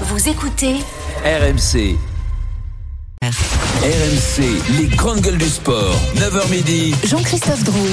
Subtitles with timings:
[0.00, 0.80] Vous écoutez
[1.24, 2.13] RMC.
[3.30, 4.44] RMC,
[4.78, 5.98] les grandes gueules du sport.
[6.16, 6.94] 9h midi.
[7.04, 7.88] Jean-Christophe Drouet.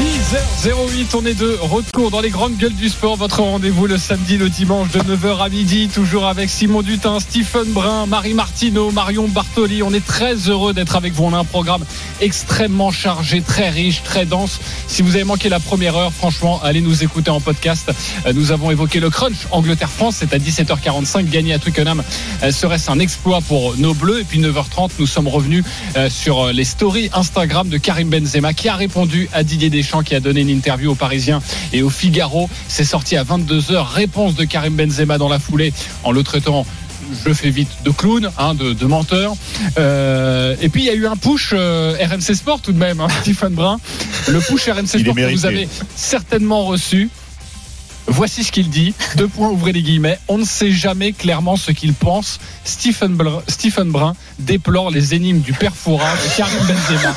[0.00, 3.16] 10h08, on est de retour dans les grandes gueules du sport.
[3.16, 7.64] Votre rendez-vous le samedi, le dimanche de 9h à midi, toujours avec Simon Dutin, Stephen
[7.72, 9.82] Brun, Marie Martineau, Marion Bartoli.
[9.82, 11.24] On est très heureux d'être avec vous.
[11.24, 11.84] On a un programme
[12.20, 14.60] extrêmement chargé, très riche, très dense.
[14.86, 17.90] Si vous avez manqué la première heure, franchement, allez nous écouter en podcast.
[18.26, 21.28] Euh, Nous avons évoqué le crunch Angleterre-France, c'est à 17h45.
[21.28, 22.02] Gagné à Twickenham
[22.42, 24.20] euh, serait-ce un exploit pour nos Bleus.
[24.20, 25.64] Et puis 9h30, nous sommes revenus
[25.96, 30.14] euh, sur les stories Instagram de Karim Benzema qui a répondu à Didier Deschamps qui
[30.14, 31.40] a donné une interview aux Parisiens
[31.72, 32.48] et au Figaro.
[32.68, 33.82] C'est sorti à 22h.
[33.82, 35.72] Réponse de Karim Benzema dans la foulée
[36.04, 36.66] en le traitant
[37.26, 39.34] je fais vite de clown, hein, de, de menteur.
[39.78, 43.00] Euh, et puis il y a eu un push euh, RMC Sport tout de même,
[43.00, 43.78] hein, Stephen Brun.
[44.28, 47.10] Le push RMC Sport que vous avez certainement reçu.
[48.06, 48.94] Voici ce qu'il dit.
[49.16, 50.18] Deux points, ouvrez les guillemets.
[50.28, 52.38] On ne sait jamais clairement ce qu'il pense.
[52.64, 57.14] Stephen Brun, Stephen Brun déplore les énigmes du père de Karim Benzema.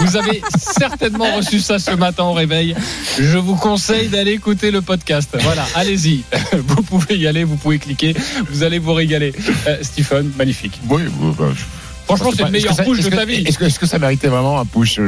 [0.00, 2.74] Vous avez certainement reçu ça ce matin au réveil.
[3.18, 5.30] Je vous conseille d'aller écouter le podcast.
[5.40, 6.22] Voilà, allez-y.
[6.52, 8.14] Vous pouvez y aller, vous pouvez cliquer.
[8.50, 9.32] Vous allez vous régaler.
[9.66, 10.80] Euh, Stephen, magnifique.
[10.88, 11.02] Oui,
[11.38, 11.46] bah,
[12.06, 13.44] Franchement, c'est le meilleur push de ta vie.
[13.46, 15.00] Est-ce que, ça méritait vraiment un push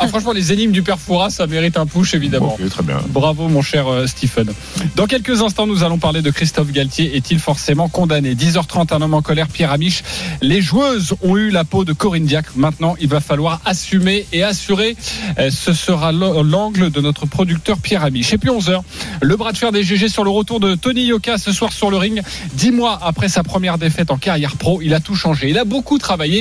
[0.00, 2.56] Ah, franchement, les énigmes du père Fouras, ça mérite un push, évidemment.
[2.70, 2.98] Très bien.
[3.08, 4.52] Bravo mon cher euh, Stephen.
[4.96, 7.16] Dans quelques instants, nous allons parler de Christophe Galtier.
[7.16, 8.34] Est-il forcément condamné?
[8.34, 10.02] 10h30, un homme en colère, Pierre Amiche.
[10.42, 12.52] Les joueuses ont eu la peau de Corinne Diacre.
[12.56, 14.96] Maintenant, il va falloir assumer et assurer.
[15.38, 18.32] Euh, Ce sera l'angle de notre producteur Pierre Amiche.
[18.32, 18.80] Et puis 11h,
[19.20, 21.90] le bras de fer des GG sur le retour de Tony Yoka ce soir sur
[21.90, 22.22] le ring.
[22.54, 25.50] Dix mois après sa première défaite en carrière pro, il a tout changé.
[25.50, 26.33] Il a beaucoup travaillé.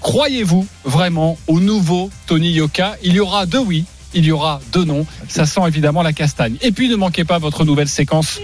[0.00, 2.96] Croyez-vous vraiment au nouveau Tony Yoka?
[3.02, 5.06] Il y aura deux oui, il y aura deux non.
[5.28, 6.56] Ça sent évidemment la castagne.
[6.62, 8.40] Et puis ne manquez pas votre nouvelle séquence,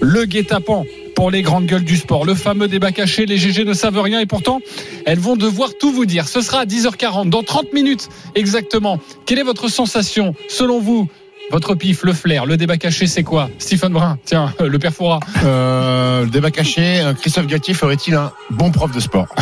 [0.00, 0.84] le guet-apens
[1.14, 2.24] pour les grandes gueules du sport.
[2.24, 4.60] Le fameux débat caché, les GG ne savent rien et pourtant,
[5.04, 6.28] elles vont devoir tout vous dire.
[6.28, 8.98] Ce sera à 10h40, dans 30 minutes exactement.
[9.26, 11.08] Quelle est votre sensation, selon vous
[11.50, 15.20] votre pif, le flair, le débat caché, c'est quoi Stephen Brun, tiens, le père Fouras.
[15.44, 19.26] Euh, le débat caché, euh, Christophe Galtier ferait-il un bon prof de sport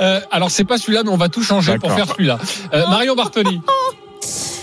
[0.00, 2.38] Euh, alors c'est pas celui-là, mais on va tout changer pour faire celui-là.
[2.72, 3.60] Euh, Marion Bartoli.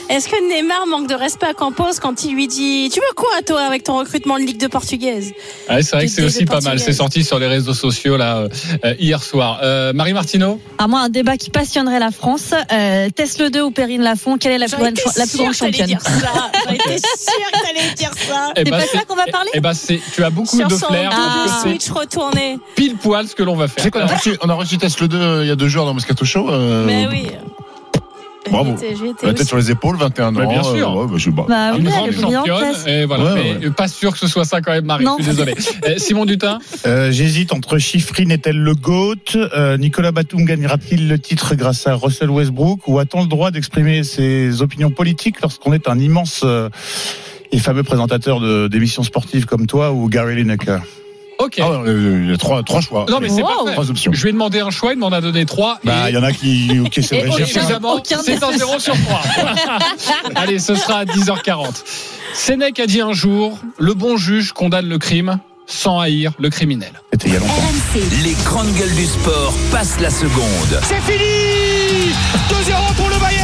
[0.09, 3.28] Est-ce que Neymar manque de respect à Campos quand il lui dit Tu veux quoi,
[3.45, 5.34] toi, avec ton recrutement de Ligue de Portugaise
[5.69, 6.79] Ouais, c'est vrai que c'est aussi pas mal.
[6.79, 8.50] C'est sorti sur les réseaux sociaux là euh,
[8.85, 9.59] euh, hier soir.
[9.63, 10.62] Euh, Marie Martineau.
[10.78, 12.51] À moi, un débat qui passionnerait la France.
[12.72, 15.88] Euh, Tesla 2 ou Perrine Lafont, quelle est la plus, grande, la plus grande championne
[15.88, 16.51] dire ça.
[16.72, 18.51] Été sûre que t'allais dire ça.
[18.56, 20.68] Eh C'est ben, pas ça qu'on va parler Eh ben c'est, tu as beaucoup Sur
[20.69, 21.12] de flair.
[21.62, 22.59] switch retourné.
[22.75, 23.84] pile poil ce que l'on va Tu faire.
[23.84, 25.85] sais qu'on a reçu, on a reçu Tesla 2 euh, il y a deux jours
[25.85, 26.50] dans Moscato Show.
[26.85, 27.28] Mais oui.
[28.52, 28.75] Bravo.
[29.24, 30.40] La tête sur les épaules, 21 ans.
[30.40, 30.91] Mais bien sûr.
[30.91, 32.74] euh, ouais, bah, je, bah, Bah oui, Une grande championne.
[32.88, 33.34] Et voilà.
[33.34, 35.06] Ouais, mais pas sûr que ce soit ça quand même, Marie.
[35.06, 35.16] Non.
[35.19, 35.53] Je suis désolé.
[35.88, 36.59] Euh, Simon Dutin.
[36.86, 41.96] Euh, J'hésite entre Chiffrine est-elle le GOAT euh, Nicolas Batum gagnera-t-il le titre grâce à
[41.96, 46.69] Russell Westbrook Ou a-t-on le droit d'exprimer ses opinions politiques lorsqu'on est un immense euh,
[47.52, 50.81] et fameux présentateur de- d'émissions sportives comme toi ou Gary Lineker?
[51.40, 51.59] Ok.
[51.62, 53.06] ah ouais, euh, il y a trois, trois choix.
[53.09, 53.48] non mais c'est Wow.
[53.48, 53.72] parfait.
[53.74, 54.12] Trois options.
[54.14, 55.80] Je lui ai demandé un choix, il m'en a donné trois.
[55.84, 59.22] Bah, il y en a qui, aucun- Évidemment, aucun c'est un des- 0 sur 3.
[60.36, 61.84] Allez, ce sera à 10h40.
[62.34, 66.92] Sénèque a dit un jour le bon juge condamne le crime sans haïr le criminel.
[67.14, 67.54] C'était il y a longtemps.
[68.24, 70.80] Les grandes gueules du sport passent la seconde.
[70.84, 72.14] C'est fini
[72.50, 73.37] 2-0 pour le Bayern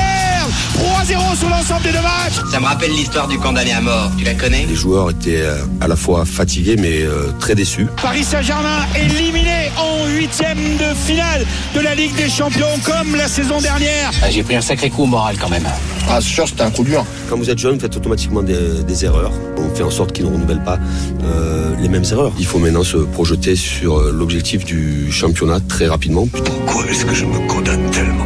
[0.74, 4.12] 3-0 sur l'ensemble des deux matchs Ça me rappelle l'histoire du condamné à mort.
[4.18, 4.66] Tu la connais?
[4.68, 7.88] Les joueurs étaient euh, à la fois fatigués mais euh, très déçus.
[8.02, 11.46] Paris Saint-Germain éliminé en huitième de finale
[11.76, 14.12] de la Ligue des Champions comme la saison dernière.
[14.24, 15.64] Ah, J'ai pris un sacré coup au moral quand même.
[16.10, 17.06] Ah, sûr, c'était un coup dur.
[17.30, 19.32] Quand vous êtes jeune, vous faites automatiquement des, des erreurs.
[19.58, 20.80] On fait en sorte qu'ils ne renouvellent pas
[21.24, 22.34] euh, les mêmes erreurs.
[22.40, 26.28] Il faut maintenant se projeter sur l'objectif du championnat très rapidement.
[26.28, 28.26] Pourquoi est-ce que je me condamne tellement?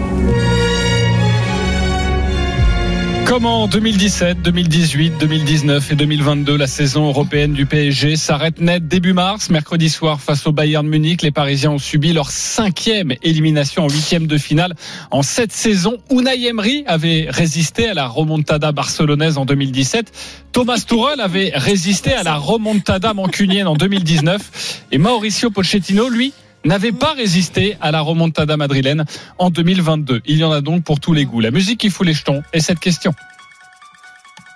[3.28, 9.12] Comment en 2017, 2018, 2019 et 2022, la saison européenne du PSG s'arrête net début
[9.12, 9.50] mars.
[9.50, 14.28] Mercredi soir, face au Bayern Munich, les Parisiens ont subi leur cinquième élimination en huitième
[14.28, 14.76] de finale
[15.12, 15.98] en cette saison.
[16.10, 20.10] Unai Emery avait résisté à la remontada barcelonaise en 2017.
[20.54, 24.86] Thomas Tuchel avait résisté à la remontada mancunienne en 2019.
[24.94, 26.32] Et Mauricio Pochettino, lui,
[26.66, 29.06] n'avait pas résisté à la remontada madrilène
[29.38, 30.22] en 2022.
[30.26, 31.40] Il y en a donc pour tous les goûts.
[31.40, 33.14] La musique qui fout les jetons est cette question.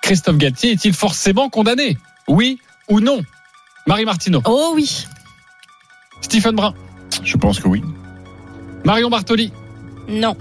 [0.01, 1.97] Christophe Galtier est-il forcément condamné?
[2.27, 2.59] Oui
[2.89, 3.21] ou non?
[3.87, 5.05] Marie Martineau, Oh oui.
[6.21, 6.73] Stephen Brun,
[7.23, 7.81] Je pense que oui.
[8.83, 9.51] Marion Bartoli,
[10.07, 10.35] Non.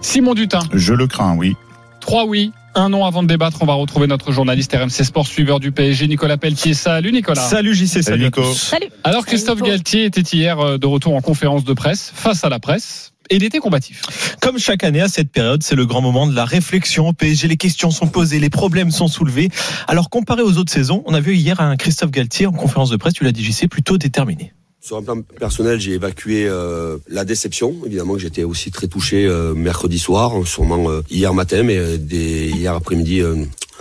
[0.00, 0.60] Simon Dutin.
[0.72, 1.54] Je le crains, oui.
[2.00, 5.60] 3 oui, Un nom avant de débattre, on va retrouver notre journaliste RMC Sport, suiveur
[5.60, 6.74] du PSG, Nicolas Pelletier.
[6.74, 7.40] Salut Nicolas.
[7.40, 8.44] Salut JC, salut, Nico.
[8.52, 8.88] Salut.
[9.02, 12.58] Alors Christophe Galtier était hier euh, de retour en conférence de presse, face à la
[12.58, 13.14] presse.
[13.30, 14.02] Et il était combatif.
[14.42, 17.48] Comme chaque année à cette période, c'est le grand moment de la réflexion au PSG.
[17.48, 19.48] Les questions sont posées, les problèmes sont soulevés.
[19.88, 22.96] Alors comparé aux autres saisons, on a vu hier un Christophe Galtier en conférence de
[22.96, 24.52] presse, tu l'as dit JC, plutôt déterminé.
[24.86, 27.74] Sur un plan personnel, j'ai évacué euh, la déception.
[27.84, 32.72] Évidemment que j'étais aussi très touché euh, mercredi soir, sûrement euh, hier matin, mais hier
[32.72, 33.20] après-midi,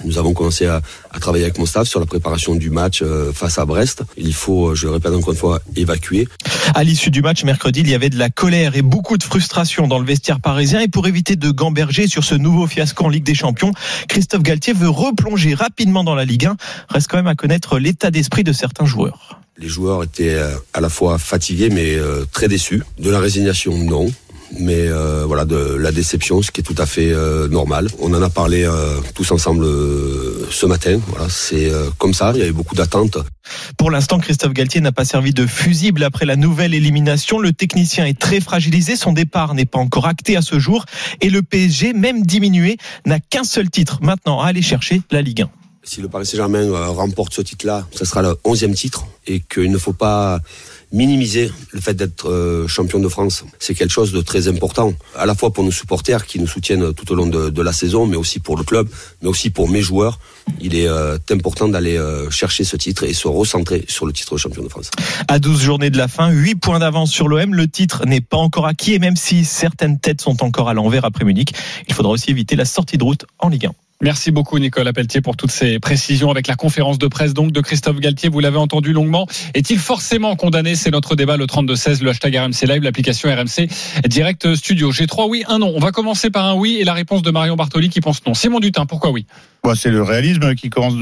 [0.03, 0.81] nous avons commencé à,
[1.11, 4.03] à travailler avec mon staff sur la préparation du match euh, face à Brest.
[4.17, 6.27] Il faut, euh, je le répète encore une fois, évacuer.
[6.73, 9.87] À l'issue du match mercredi, il y avait de la colère et beaucoup de frustration
[9.87, 10.81] dans le vestiaire parisien.
[10.81, 13.71] Et pour éviter de gamberger sur ce nouveau fiasco en Ligue des Champions,
[14.07, 16.57] Christophe Galtier veut replonger rapidement dans la Ligue 1.
[16.89, 19.39] Reste quand même à connaître l'état d'esprit de certains joueurs.
[19.57, 21.97] Les joueurs étaient euh, à la fois fatigués mais
[22.31, 22.83] très déçus.
[22.99, 24.11] De la résignation, non.
[24.59, 27.89] Mais euh, voilà, de la déception, ce qui est tout à fait euh, normal.
[27.99, 29.65] On en a parlé euh, tous ensemble
[30.49, 30.99] ce matin.
[31.07, 32.31] Voilà, c'est comme ça.
[32.35, 33.17] Il y avait beaucoup d'attentes.
[33.77, 37.39] Pour l'instant, Christophe Galtier n'a pas servi de fusible après la nouvelle élimination.
[37.39, 38.95] Le technicien est très fragilisé.
[38.95, 40.85] Son départ n'est pas encore acté à ce jour.
[41.21, 45.41] Et le PSG, même diminué, n'a qu'un seul titre maintenant à aller chercher, la Ligue
[45.41, 45.49] 1.
[45.83, 49.77] Si le Paris Saint-Germain remporte ce titre-là, ce sera le onzième titre et qu'il ne
[49.77, 50.39] faut pas
[50.95, 53.43] minimiser le fait d'être euh, champion de France.
[53.59, 56.93] C'est quelque chose de très important, à la fois pour nos supporters qui nous soutiennent
[56.93, 58.87] tout au long de, la saison, mais aussi pour le club,
[59.21, 60.19] mais aussi pour mes joueurs.
[60.61, 64.35] Il est euh, important d'aller euh, chercher ce titre et se recentrer sur le titre
[64.35, 64.89] de champion de France.
[65.27, 67.53] À 12 journées de la fin, 8 points d'avance sur l'OM.
[67.53, 71.03] Le titre n'est pas encore acquis et même si certaines têtes sont encore à l'envers
[71.03, 71.53] après Munich,
[71.87, 73.71] il faudra aussi éviter la sortie de route en Ligue 1.
[74.01, 77.61] Merci beaucoup Nicolas Pelletier pour toutes ces précisions avec la conférence de presse donc de
[77.61, 78.27] Christophe Galtier.
[78.27, 79.25] Vous l'avez entendu longuement.
[79.53, 80.75] Est-il forcément condamné?
[80.75, 83.69] C'est notre débat le 32-16, le hashtag RMC Live, l'application RMC
[84.07, 84.91] Direct Studio.
[84.91, 85.71] J'ai trois oui, un non.
[85.73, 88.33] On va commencer par un oui et la réponse de Marion Bartoli qui pense non.
[88.33, 89.25] Simon Dutin, pourquoi oui?
[89.63, 90.95] Bah, c'est le réalisme qui commence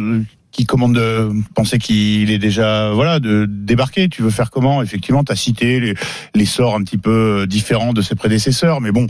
[0.51, 4.07] qui commande de penser qu'il est déjà voilà de débarquer.
[4.07, 4.84] Tu veux faire comment?
[4.84, 5.95] Effectivement, tu as cité les,
[6.36, 9.07] les sorts un petit peu différents de ses prédécesseurs, mais bon,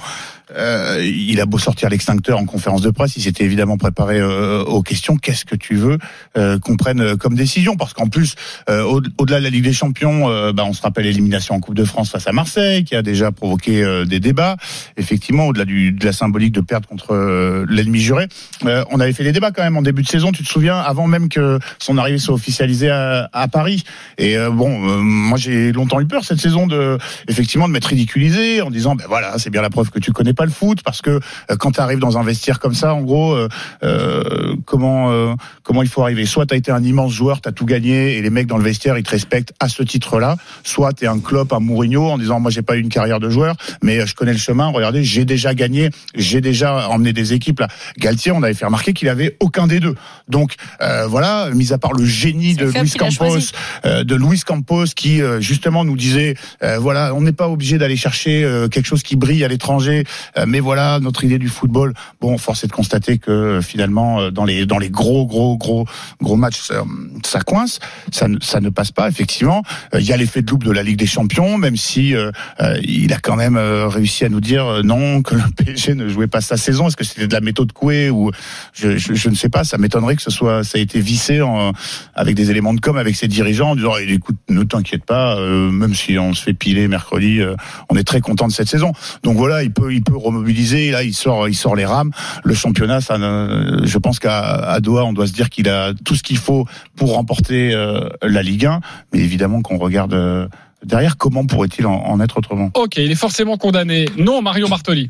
[0.58, 4.64] euh, il a beau sortir l'extincteur en conférence de presse, il s'était évidemment préparé euh,
[4.64, 5.18] aux questions.
[5.18, 5.98] Qu'est-ce que tu veux
[6.38, 7.76] euh, qu'on prenne comme décision?
[7.76, 8.36] Parce qu'en plus,
[8.70, 11.60] euh, au- au-delà de la Ligue des Champions, euh, bah, on se rappelle l'élimination en
[11.60, 14.58] Coupe de France face à Marseille, qui a déjà provoqué euh, des débats.
[14.98, 18.28] Effectivement, au-delà de la symbolique de perdre contre euh, l'ennemi juré,
[18.66, 20.32] euh, on avait fait des débats quand même en début de saison.
[20.32, 23.84] Tu te souviens, avant même que son arrivée soit officialisée à, à Paris.
[24.18, 26.98] Et euh, bon, euh, moi j'ai longtemps eu peur cette saison de
[27.28, 30.34] effectivement de m'être ridiculisé en disant ben voilà, c'est bien la preuve que tu connais
[30.34, 33.02] pas le foot parce que euh, quand tu arrives dans un vestiaire comme ça, en
[33.02, 33.48] gros, euh,
[33.84, 36.26] euh, comment euh, comment il faut arriver?
[36.26, 38.58] Soit tu as été un immense joueur, tu as tout gagné et les mecs dans
[38.58, 40.38] le vestiaire ils te respectent à ce titre-là.
[40.64, 43.20] Soit tu es un Klopp, un Mourinho en disant moi j'ai pas eu une carrière
[43.20, 44.68] de joueur, mais je connais le chemin.
[44.68, 47.68] Regardez, j'ai déjà gagné, j'ai déjà emmené des équipes là.
[47.98, 49.96] Galtier, on avait fait remarquer qu'il avait aucun des deux.
[50.28, 53.52] Donc euh, voilà, mis à part le génie de Luis Campos,
[53.86, 57.78] euh, de Luis Campos qui euh, justement nous disait euh, voilà, on n'est pas obligé
[57.78, 60.04] d'aller chercher euh, quelque chose qui brille à l'étranger,
[60.48, 61.94] mais voilà notre idée du football.
[62.22, 65.58] Bon, force est de constater que euh, finalement euh, dans les dans les gros gros
[65.58, 65.86] gros
[66.22, 66.84] gros matchs ça,
[67.26, 67.80] ça coince,
[68.12, 69.64] ça ne, ça ne passe pas effectivement.
[69.94, 72.32] Euh, Il y a l'effet de loupe de la Ligue des Champions, même si euh,
[72.62, 75.96] euh, il a quand même euh, réussi à nous dire euh, non que le PSG
[75.96, 76.88] ne jouait pas sa saison.
[76.88, 78.32] Est-ce que c'était de la méthode Coué ou
[78.74, 79.64] je, je, je ne sais pas.
[79.64, 81.72] Ça m'étonnerait que ce soit ça a été vissé en,
[82.16, 85.38] avec des éléments de com avec ses dirigeants en disant Eh, écoute ne t'inquiète pas
[85.38, 87.56] euh, même si on se fait piler mercredi euh,
[87.90, 88.92] on est très content de cette saison
[89.24, 92.12] donc voilà il peut il peut remobiliser là il sort il sort les rames
[92.44, 96.24] le championnat ça je pense qu'à Doha on doit se dire qu'il a tout ce
[96.24, 96.66] qu'il faut
[96.96, 98.80] pour remporter euh, la Ligue 1
[99.14, 100.48] mais évidemment qu'on regarde euh,
[100.84, 102.72] derrière comment pourrait-il en, en être autrement?
[102.76, 104.06] Ok, il est forcément condamné.
[104.18, 105.10] Non, Marion Bartoli.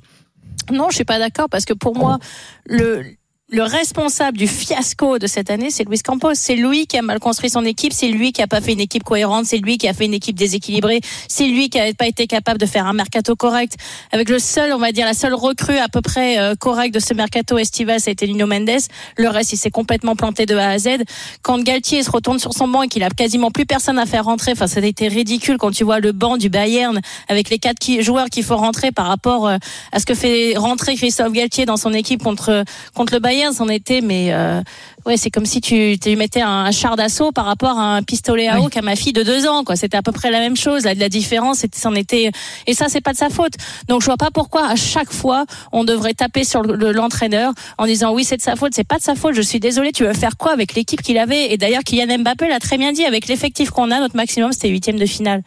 [0.71, 2.19] Non, je suis pas d'accord parce que pour moi,
[2.65, 3.03] le
[3.49, 6.33] le responsable du fiasco de cette année, c'est Luis Campos.
[6.33, 8.79] C'est lui qui a mal construit son équipe, c'est lui qui a pas fait une
[8.79, 12.07] équipe cohérente, c'est lui qui a fait une équipe déséquilibrée, c'est lui qui a pas
[12.07, 13.75] été capable de faire un mercato correct.
[14.13, 16.99] Avec le seul, on va dire, la seule recrue à peu près euh, correcte de
[16.99, 18.69] ce mercato estival, ça a été Nuno Mendes.
[19.17, 21.03] Le reste, il s'est complètement planté de A à Z.
[21.41, 24.23] Quand Galtier se retourne sur son banc et qu'il a quasiment plus personne à faire
[24.23, 27.59] rentrer, enfin, ça a été ridicule quand tu vois le banc du Bayern avec les
[27.59, 29.57] quatre joueurs qu'il faut rentrer par rapport euh,
[29.91, 32.63] à ce que fait rentrer Christophe Galtier dans son équipe contre
[32.95, 34.61] contre le Bayern, c'en était mais euh,
[35.05, 38.47] ouais, c'est comme si tu, tu mettais un char d'assaut par rapport à un pistolet
[38.47, 40.55] à eau qu'a ma fille de deux ans quoi, c'était à peu près la même
[40.55, 42.31] chose, la, la différence c'était- c'en était
[42.67, 43.53] et ça c'est pas de sa faute.
[43.89, 47.51] Donc je vois pas pourquoi à chaque fois on devrait taper sur le- le- l'entraîneur
[47.77, 49.91] en disant oui, c'est de sa faute, c'est pas de sa faute, je suis désolé,
[49.91, 51.51] tu veux faire quoi avec l'équipe qu'il avait?
[51.51, 54.69] Et d'ailleurs Kylian Mbappé l'a très bien dit avec l'effectif qu'on a, notre maximum c'était
[54.69, 55.41] huitième de finale.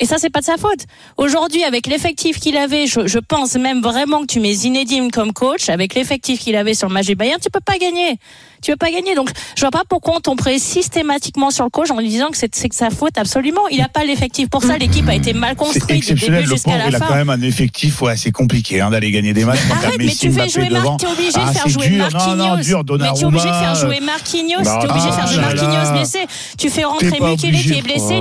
[0.00, 0.86] Et ça, c'est pas de sa faute.
[1.16, 5.32] Aujourd'hui, avec l'effectif qu'il avait, je, je, pense même vraiment que tu mets Zinedine comme
[5.32, 8.18] coach, avec l'effectif qu'il avait sur le match Bayern, tu peux pas gagner.
[8.64, 9.14] Tu peux pas gagner.
[9.14, 12.36] Donc, je vois pas pourquoi on tomberait systématiquement sur le coach en lui disant que
[12.38, 13.68] c'est que sa faute absolument.
[13.70, 14.78] Il a pas l'effectif pour ça.
[14.78, 16.40] L'équipe a été mal construite du exceptionnel.
[16.40, 17.06] début Le jusqu'à la il a fin.
[17.06, 19.98] quand même un effectif ouais, assez compliqué hein, d'aller gagner des matchs quand t'as Arrête,
[19.98, 20.92] mais tu fais jouer devant.
[20.92, 21.90] Marc, t'es obligé Ah, de faire c'est jouer.
[21.90, 22.36] Marquinhos.
[22.36, 25.12] Non, non, dur, mais tu es obligé de faire jouer Marquinhos, Bah, t'es obligé de
[25.12, 25.42] faire ah jouer.
[25.42, 26.18] Marquinhos blessé.
[26.58, 28.20] Tu fais rentrer T'es Mukele qui est blessé,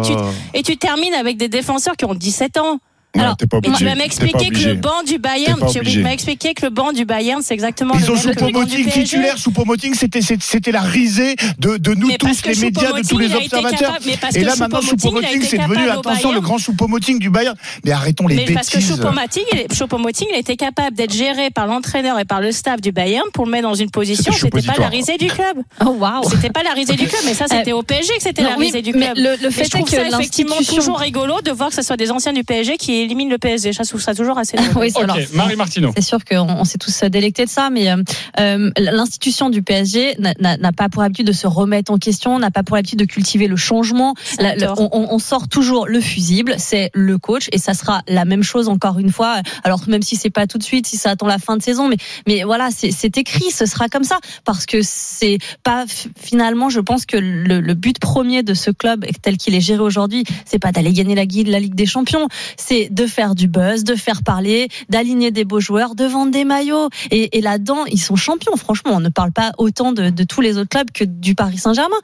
[0.53, 2.79] et tu termines avec des défenseurs qui ont 17 ans.
[3.15, 3.73] Ouais, Alors, t'es pas obligé.
[3.73, 4.73] vas T'es pas m'expliquer que le obligé.
[4.73, 9.37] banc du Bayern, que le banc du Bayern, c'est exactement Ils le ont Choupo-Moting titulaire.
[9.37, 13.27] Choupo-Moting, c'était c'était la risée de, de nous Mais tous, les médias, de tous les
[13.27, 13.79] il observateurs.
[13.79, 17.19] capable- mais parce Et que là, maintenant, Choupo-Moting, il c'est devenu, attention, le grand Choupo-Moting
[17.19, 17.55] du Bayern.
[17.85, 18.97] Mais arrêtons les Mais parce que bêtises.
[18.97, 23.25] Choupo-Moting, il il était capable d'être géré par l'entraîneur et par le staff du Bayern
[23.33, 24.33] pour le mettre dans une position.
[24.33, 25.57] C'était pas la risée du club.
[25.85, 26.23] Oh waouh.
[26.29, 28.81] C'était pas la risée du club, mais ça, c'était au PSG que c'était la risée
[28.81, 29.15] du club.
[29.15, 31.97] le- fait je trouve est que ça effectivement toujours rigolo de voir que ce soit
[31.97, 33.71] des anciens du PSG qui éliminent le PSG.
[33.73, 34.57] Je trouve ça toujours assez.
[34.75, 35.91] Oui, c'est- Ok, alors, Marie Martineau.
[35.95, 37.97] C'est sûr qu'on on s'est tous délectés de ça, mais euh,
[38.39, 42.63] euh, l'institution du PSG n'a- pas pour habitude de se remettre en question, n'a pas
[42.63, 44.15] pour habitude de cultiver le changement.
[44.39, 48.43] La- le- on, sort toujours le fusible, c'est le coach, et ça sera la même
[48.43, 49.41] chose encore une fois.
[49.63, 51.87] Alors même si c'est pas tout de suite, si ça attend la fin de saison,
[51.87, 55.85] mais mais voilà, c'est écrit, ce sera comme ça, parce que c'est pas
[56.21, 59.81] finalement, je pense que le, le but premier de ce club tel qu'il est géré
[59.81, 63.83] aujourd'hui, c'est pas d'aller gagner la, la Ligue des Champions, c'est de faire du buzz,
[63.83, 66.89] de faire parler, d'aligner des beaux joueurs, de vendre des maillots.
[67.11, 68.55] Et, et là-dedans, ils sont champions.
[68.57, 71.57] Franchement, on ne parle pas autant de, de tous les autres clubs que du Paris
[71.57, 71.95] Saint-Germain.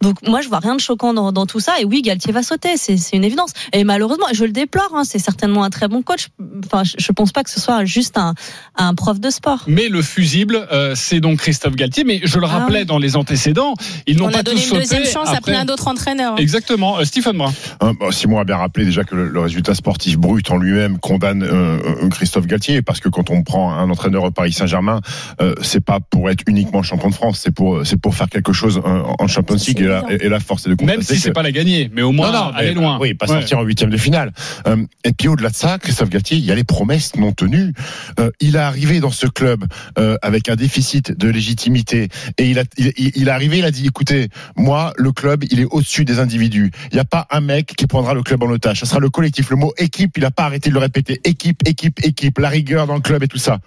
[0.00, 1.80] Donc moi, je vois rien de choquant dans, dans tout ça.
[1.80, 3.50] Et oui, Galtier va sauter, c'est une évidence.
[3.72, 4.92] Et malheureusement, je le déplore.
[4.94, 6.28] hein, c'est certainement un très bon coach.
[6.66, 8.34] Enfin, je, je pense pas que ce soit juste un,
[8.76, 9.64] un prof de sport.
[9.66, 12.04] Mais le fusible, euh, c'est donc Christophe Galtier.
[12.04, 12.86] Mais je le Ah rappelais oui.
[12.86, 13.74] dans les antécédents,
[14.06, 16.38] ils n'ont On pas a donné une deuxième chance à après- plein d'autres entraîneurs.
[16.38, 17.52] Exactement, Euh, Stephen Brun.
[17.80, 20.98] Hein, bon, Simon a bien rappelé déjà que le, le résultat sportif brut en lui-même
[20.98, 25.00] condamne euh, euh, Christophe Galtier parce que quand on prend un entraîneur au Paris Saint-Germain,
[25.40, 28.52] euh, c'est pas pour être uniquement champion de France, c'est pour c'est pour faire quelque
[28.52, 30.24] chose euh, en Champions C'est League et la, évident.
[30.24, 32.12] et la force est de Même constater si c'est que- pas la gagner, mais au
[32.12, 32.98] moins aller mais- loin.
[33.00, 33.32] Oui, pas Ouais.
[33.40, 34.32] sortir en huitième de finale.
[34.66, 37.72] Euh, et puis au-delà de ça, Christophe Galtier, il y a les promesses non tenues.
[38.20, 39.64] Euh, il est arrivé dans ce club
[39.98, 43.64] euh, avec un déficit de légitimité et il a il, il- il est arrivé, il
[43.64, 46.70] a dit écoutez, moi le club, il est au-dessus des individus.
[46.92, 48.80] Il n'y a pas un mec qui prendra le club en otage.
[48.80, 49.48] Ça sera le collectif.
[49.48, 51.20] Le mot équipe, il n'a pas arrêté de le répéter.
[51.22, 52.38] Équipe, équipe, équipe.
[52.38, 53.60] La rigueur dans le club et tout ça.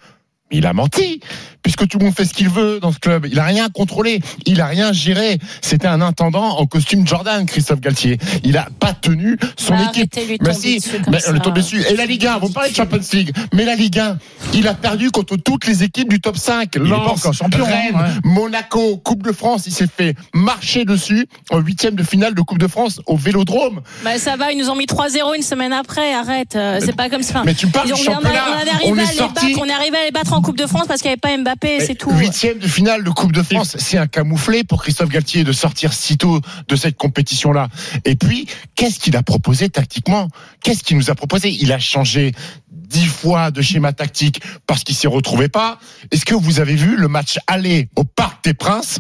[0.52, 1.22] Il a menti,
[1.64, 3.26] puisque tout le monde fait ce qu'il veut dans ce club.
[3.32, 5.40] Il a rien contrôlé, il a rien géré.
[5.62, 8.18] C'était un intendant en costume Jordan, Christophe Galtier.
[8.44, 10.14] Il a pas tenu son Bah, équipe.
[10.42, 11.84] Mais si, comme mais le tomber dessus.
[11.90, 14.18] Et la Ligue 1, vous parlez de Champions League, mais la Ligue 1,
[14.54, 16.70] il a perdu contre toutes les équipes du top 5.
[16.76, 18.20] Il est pas Lens, champion, hein, Rennes, ouais.
[18.32, 22.58] Monaco, Coupe de France, il s'est fait marcher dessus en huitième de finale de Coupe
[22.60, 23.82] de France au Vélodrome.
[24.04, 26.14] Bah, ça va, ils nous ont mis 3-0 une semaine après.
[26.14, 27.44] Arrête, euh, c'est pas comme ça.
[27.46, 28.20] Mais tu parles du championnat.
[28.30, 30.34] on est arrivé On est à les sorti- battre, on est arrivé à les battre
[30.34, 32.12] en Coupe de France parce qu'il n'y avait pas Mbappé, c'est tout.
[32.12, 35.94] Huitième de finale de Coupe de France, c'est un camouflet pour Christophe Galtier de sortir
[35.94, 37.70] si tôt de cette compétition-là.
[38.06, 40.28] Et puis, qu'est-ce qu'il a proposé tactiquement?
[40.64, 41.50] Qu'est-ce qu'il nous a proposé?
[41.50, 42.34] Il a changé
[42.72, 45.80] dix fois de schéma tactique parce qu'il s'y retrouvait pas.
[46.12, 49.00] Est-ce que vous avez vu le match aller au Parc des Princes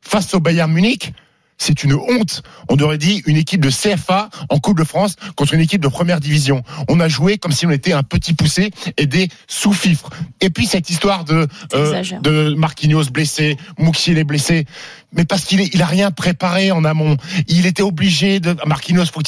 [0.00, 1.12] face au Bayern Munich?
[1.62, 2.42] C'est une honte.
[2.68, 5.88] On aurait dit une équipe de CFA en Coupe de France contre une équipe de
[5.88, 6.62] première division.
[6.88, 10.10] On a joué comme si on était un petit poussé et des sous-fifres.
[10.40, 14.66] Et puis cette histoire de euh, de Marquinhos blessé, Mouxiel est blessé,
[15.12, 17.16] mais parce qu'il il a rien préparé en amont.
[17.48, 19.20] Il était obligé de Marquinhos faut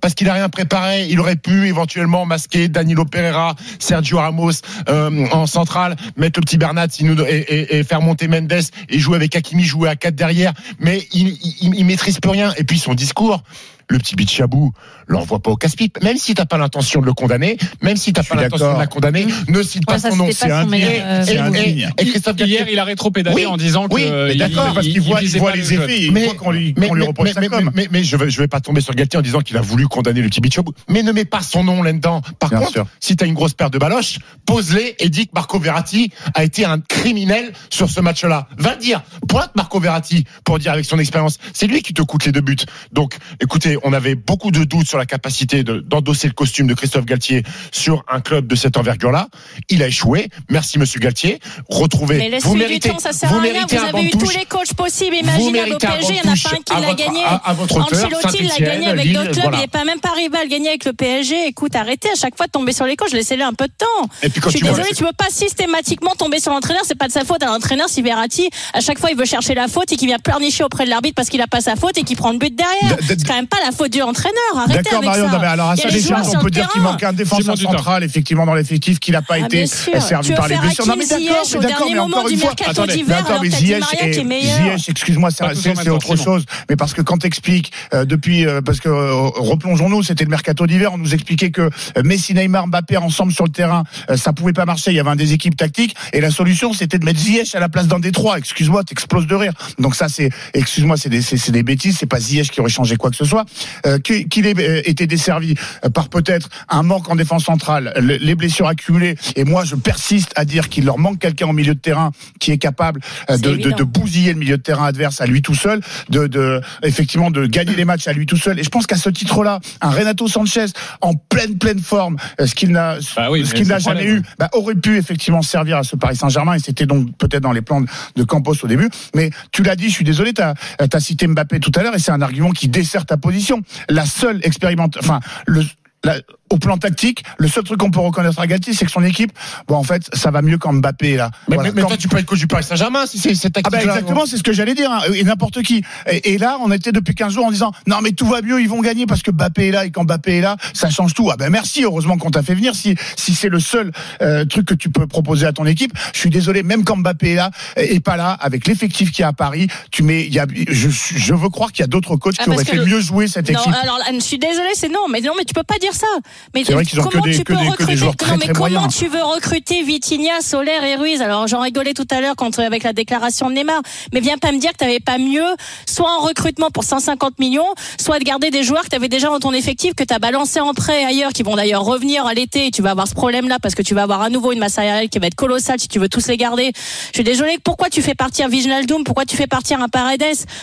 [0.00, 1.06] parce qu'il a rien préparé.
[1.08, 4.52] Il aurait pu éventuellement masquer Danilo Pereira, Sergio Ramos
[4.88, 6.88] euh, en centrale, mettre le petit Bernat
[7.28, 8.52] et faire monter Mendes
[8.88, 10.52] et jouer avec Hakimi, jouer à 4 derrière.
[10.78, 11.28] Mais il,
[11.60, 12.52] il, il maîtrise plus rien.
[12.56, 13.42] Et puis son discours.
[13.90, 14.72] Le petit Bichabou,
[15.08, 16.00] l'envoie pas au casse-pipe.
[16.02, 18.86] Même si t'as pas l'intention de le condamner, même si t'as pas l'intention de la
[18.86, 20.28] condamner, ne cite pas ça, son nom.
[20.28, 21.90] euh, C'est Et- et- indigne.
[21.98, 23.46] et Christophe Galtier- Hier, il a rétropédalé Oui.
[23.46, 25.36] en disant que Oui, euh, mais il- d'accord, il- parce il qu'il voit, les
[25.74, 27.70] effets et il voit qu'on lui, mais, qu'on lui mais- reproche mais- ça mais- comme.
[27.74, 29.88] mais- mais je vais, je vais pas tomber sur Galtier en disant qu'il a voulu
[29.88, 30.72] condamner le petit Bichabou.
[30.88, 32.22] Mais ne mets pas son nom là-dedans.
[32.38, 35.32] Par Bien contre, si tu as une grosse paire de baloches, pose-les et dis que
[35.34, 38.46] Marco Verratti a été un criminel sur ce match-là.
[38.56, 39.02] Va le dire.
[39.28, 41.38] Pointe Marco Verratti pour dire avec son expérience.
[41.52, 42.56] C'est lui qui te coûte les deux buts.
[42.92, 46.74] Donc, écoutez, on avait beaucoup de doutes sur la capacité de- d'endosser le costume de
[46.74, 49.28] Christophe Galtier sur un club de cette envergure-là.
[49.68, 50.28] Il a échoué.
[50.48, 51.40] Merci, monsieur Galtier.
[51.68, 52.18] Retrouvez.
[52.18, 53.66] Mais vous du méritez, temps, ça sert vous à rien.
[53.68, 56.22] Vous un avez eu tous les coachs possibles, imaginables au un PSG, il n'y en
[56.22, 57.24] a pas un qui l'a gagné.
[57.24, 59.58] à- à votre Ancelotti, l'a gagné avec d'autres clubs, voilà.
[59.58, 61.46] il n'est pas même pas arrivé à le gagner avec le PSG.
[61.46, 64.08] Écoute, arrêtez à chaque fois de tomber sur les coachs, laissez-le un peu de temps.
[64.22, 67.06] Et puis quand Je suis désolé, tu peux pas systématiquement tomber sur l'entraîneur, c'est pas
[67.08, 69.92] de sa faute à l'entraîneur si Verratti, à chaque fois, il veut chercher la faute
[69.92, 72.16] et qu'il vient pleurnicher auprès de l'arbitre parce qu'il a pas sa faute et qu'il
[72.16, 72.96] prend le but derrière.
[73.06, 74.34] C'est quand même pas la la faute du entraîneur.
[74.56, 75.26] Arrêtez D'accord, Marion.
[75.26, 75.32] ça.
[75.32, 76.68] non, mais alors à Il y a sa des joueurs décharge, sur on peut dire
[76.68, 80.48] qu'il manque un défenseur central, effectivement, dans l'effectif, qui n'a pas Ah, été servi par
[80.48, 80.86] les blessures.
[80.86, 82.48] Non, mais d'accord, Ziyech mais d'accord, encore une fois.
[82.50, 86.44] mercato Attendez, d'hiver, Mais Ziyech, excuse-moi, c'est autre chose.
[86.68, 90.66] Mais parce que quand t'expliques, euh, depuis, euh, parce que euh, replongeons-nous, c'était le mercato
[90.66, 91.70] d'hiver, on nous expliquait que
[92.04, 94.90] Messi, Neymar, Mbappé ensemble sur le terrain, euh, ça pouvait pas marcher.
[94.90, 97.68] Il y avait un déséquilibre tactique et la solution, c'était de mettre Ziyech à la
[97.68, 98.38] place d'un des trois.
[98.38, 99.52] Excuse-moi, t'exploses de rire.
[99.78, 101.96] Donc ça, c'est, excuse-moi, c'est des, c'est, c'est des bêtises.
[101.98, 103.44] C'est pas Ziyech qui aurait changé quoi que ce soit.
[103.86, 108.16] Euh, qu'il ait euh, été desservi euh, par peut-être un manque en défense centrale, le-
[108.16, 109.16] les blessures accumulées.
[109.36, 112.50] Et moi, je persiste à dire qu'il leur manque quelqu'un au milieu de terrain qui
[112.52, 113.76] est capable de, de, évident.
[113.76, 117.46] de bousiller le milieu de terrain adverse à lui tout seul, de, de effectivement de
[117.46, 118.58] gagner les matchs à lui tout seul.
[118.58, 120.66] Et je pense qu'à ce titre-là, un Renato Sanchez
[121.00, 124.18] en pleine pleine forme, ce qu'il n'a Bah oui, ce mais qu'il n'a jamais problème.
[124.18, 126.54] eu, bah, aurait pu effectivement servir à ce Paris Saint-Germain.
[126.54, 127.86] Et c'était donc peut-être dans les plans de,
[128.16, 128.88] de Campos au début.
[129.14, 131.98] Mais tu l'as dit, je suis désolé, tu as, cité Mbappé tout à l'heure et
[131.98, 133.39] c'est un argument qui dessert ta position.
[133.88, 135.62] La seule expérimente, enfin le
[136.04, 136.20] la-
[136.50, 139.32] au plan tactique, le seul truc qu'on peut reconnaître à Galtier, c'est que son équipe,
[139.68, 141.30] bon, en fait, ça va mieux quand Mbappé est là.
[141.48, 141.70] Mais, Voilà.
[141.70, 143.60] mais- mais Quand- toi, tu peux être coach du Paris Saint-Germain si c'est cette ah
[143.62, 145.84] bah tactique exactement, c'est ce que j'allais dire, hein, et n'importe qui.
[146.10, 148.60] Et, et là, on était depuis 15 jours en disant non mais tout va mieux,
[148.60, 151.14] ils vont gagner parce que Mbappé est là et quand Mbappé est là, ça change
[151.14, 151.30] tout.
[151.30, 152.74] Ah ben merci, heureusement qu'on t'a fait venir.
[152.74, 153.92] Si si c'est le seul
[154.22, 157.30] euh, truc que tu peux proposer à ton équipe, je suis désolé, même quand Mbappé
[157.30, 160.34] est là et pas là, avec l'effectif qu'il y a à Paris, tu mets, il
[160.34, 162.76] y a, je, je veux croire qu'il y a d'autres coachs Ah, qui auraient fait
[162.76, 163.74] le- mieux jouer cette Non, équipe.
[163.82, 166.06] alors je suis désolée, c'est non, mais non, mais tu peux pas dire ça.
[166.54, 167.96] Mais C'est vrai qu'ils ont que comment des- tu que peux des- que des recruter
[167.96, 168.96] joueurs très, Non, mais très comment moyens.
[168.96, 171.22] tu veux recruter Vitinha, Solaire et Ruiz?
[171.22, 173.80] Alors j'en rigolais tout à l'heure quand euh, avec la déclaration de Neymar,
[174.12, 175.44] mais viens pas me dire que t'avais pas mieux,
[175.88, 177.66] soit en recrutement pour 150 millions,
[178.00, 180.74] soit de garder des joueurs que t'avais déjà dans ton effectif, que t'as balancé en
[180.74, 182.66] prêt ailleurs, qui vont d'ailleurs revenir à l'été.
[182.66, 184.72] Et tu vas avoir ce problème-là parce que tu vas avoir à nouveau une masse
[184.74, 186.72] salariale qui va être colossale si tu veux tous les garder.
[187.12, 187.58] Je suis désolée.
[187.62, 190.20] Pourquoi tu fais partir Viginaldoum Pourquoi tu fais partir un Paredes?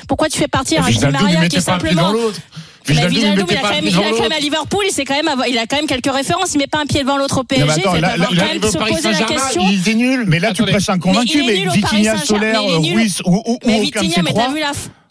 [0.08, 2.14] Pourquoi tu fais partir un Di Maria qui simplement
[2.88, 5.16] Wijnaldum, il mettait il a quand même, il a quand même à Liverpool, il, quand
[5.16, 6.54] même, il a quand même quelques références.
[6.54, 7.66] Il met pas un pied devant l'autre au PSG.
[7.66, 9.64] Non, mais attends, fait là- quand même Il se poser la question.
[9.70, 10.26] il était nul.
[10.28, 12.96] Mais là, tu prêches un convaincu, Mais il mais, Vitinha, Solaire, mais il.
[12.96, 14.48] Ruiz ou, ou, Mais ou aucun de ces mais trois.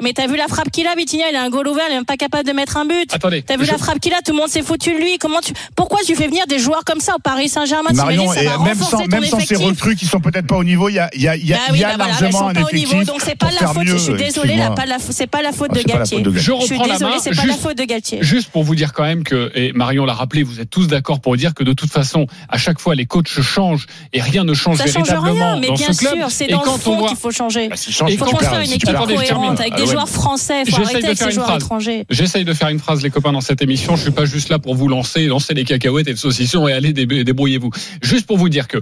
[0.03, 1.97] Mais t'as vu la frappe qu'il a, Vitinha, il a un goal ouvert, il est
[1.97, 3.13] même pas capable de mettre un but.
[3.13, 3.43] Attendez.
[3.43, 5.19] T'as vu je- la frappe qu'il a, tout le monde s'est foutu de lui.
[5.19, 7.91] Comment tu, pourquoi tu fais venir des joueurs comme ça au Paris Saint-Germain?
[7.95, 10.57] Marion, T'imagines, ça et va même sans, même sans ces recrues qui sont peut-être pas
[10.57, 12.49] au niveau, il y a, y a, y a, Bah oui, y a bah largement
[12.49, 12.93] un pas au effectif.
[12.93, 13.79] niveau, donc c'est pas la faute.
[13.85, 16.17] mieux, Je suis là, pas la, c'est pas la faute de c'est pas la Galtier.
[16.19, 16.43] faute de Galtier.
[16.45, 17.19] Je reprends la main.
[17.21, 18.19] c'est pas la Juste- faute de Galtier.
[18.23, 21.21] Juste pour vous dire quand même que, et Marion l'a rappelé, vous êtes tous d'accord
[21.21, 24.55] pour dire que de toute façon, à chaque fois, les coachs changent et rien ne
[24.55, 26.15] change Ça change véritablement rien, mais dans bien ce club.
[26.17, 27.69] sûr, c'est et dans le quand on fond voit, qu'il faut changer.
[27.69, 30.65] Bah, change, Il faut construire une équipe cohérente avec Ah des joueurs français.
[30.67, 31.63] Faut arrêter de avec faire ces une joueurs phrase.
[31.63, 32.05] étrangers.
[32.11, 33.97] J'essaye de faire une phrase, les copains, dans cette émission.
[33.97, 36.73] Je suis pas juste là pour vous lancer, lancer les cacahuètes et le saucisson et
[36.73, 37.71] aller dé- débrouillez-vous.
[38.03, 38.79] Juste pour vous dire que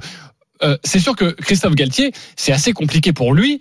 [0.62, 3.60] euh, c'est sûr que Christophe Galtier, c'est assez compliqué pour lui.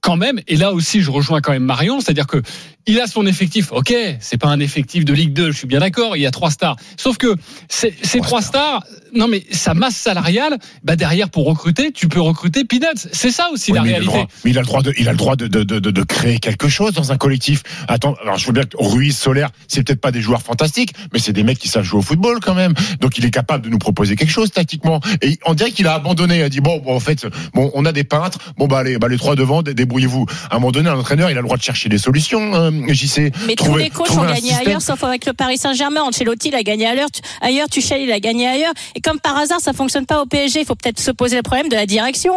[0.00, 2.42] Quand même, et là aussi je rejoins quand même Marion, c'est-à-dire que
[2.86, 3.72] il a son effectif.
[3.72, 6.16] Ok, c'est pas un effectif de Ligue 2, je suis bien d'accord.
[6.16, 6.76] Il y a trois stars.
[6.96, 7.34] Sauf que
[7.68, 8.82] ces, trois stars,
[9.14, 13.08] non mais sa masse salariale, bah derrière pour recruter, tu peux recruter peanuts.
[13.12, 14.12] C'est ça aussi Oui, la mais il réalité.
[14.12, 16.02] droit- mais il a le droit de, il a le droit de, de, de, de-
[16.02, 17.62] créer quelque chose dans un collectif.
[17.88, 21.18] Attends, alors je veux bien que Ruiz, Solaire, c'est peut-être pas des joueurs fantastiques, mais
[21.18, 22.74] c'est des mecs qui savent jouer au football quand même.
[23.00, 25.00] Donc il est capable de nous proposer quelque chose tactiquement.
[25.22, 26.36] Et on dirait qu'il a abandonné.
[26.38, 28.38] Il a dit bon, bon, en fait, bon, on a des peintres.
[28.58, 30.26] Bon bah allez, bah les trois devant, dé- débrouillez-vous.
[30.50, 32.54] À un moment donné, un entraîneur, il a le droit de chercher des solutions.
[32.54, 33.32] Euh, JC.
[33.46, 36.02] Mais tous les coachs ont gagné ailleurs, sauf avec le Paris Saint-Germain.
[36.02, 37.10] Ancelotti, il a gagné ailleurs.
[37.10, 38.72] Tu- Ailleurs, Tuchel, il a gagné ailleurs.
[38.94, 40.60] Et comme par hasard, ça fonctionne pas au PSG.
[40.60, 42.32] Il faut peut-être se poser le problème de la direction.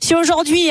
[0.00, 0.68] Si aujourd'hui,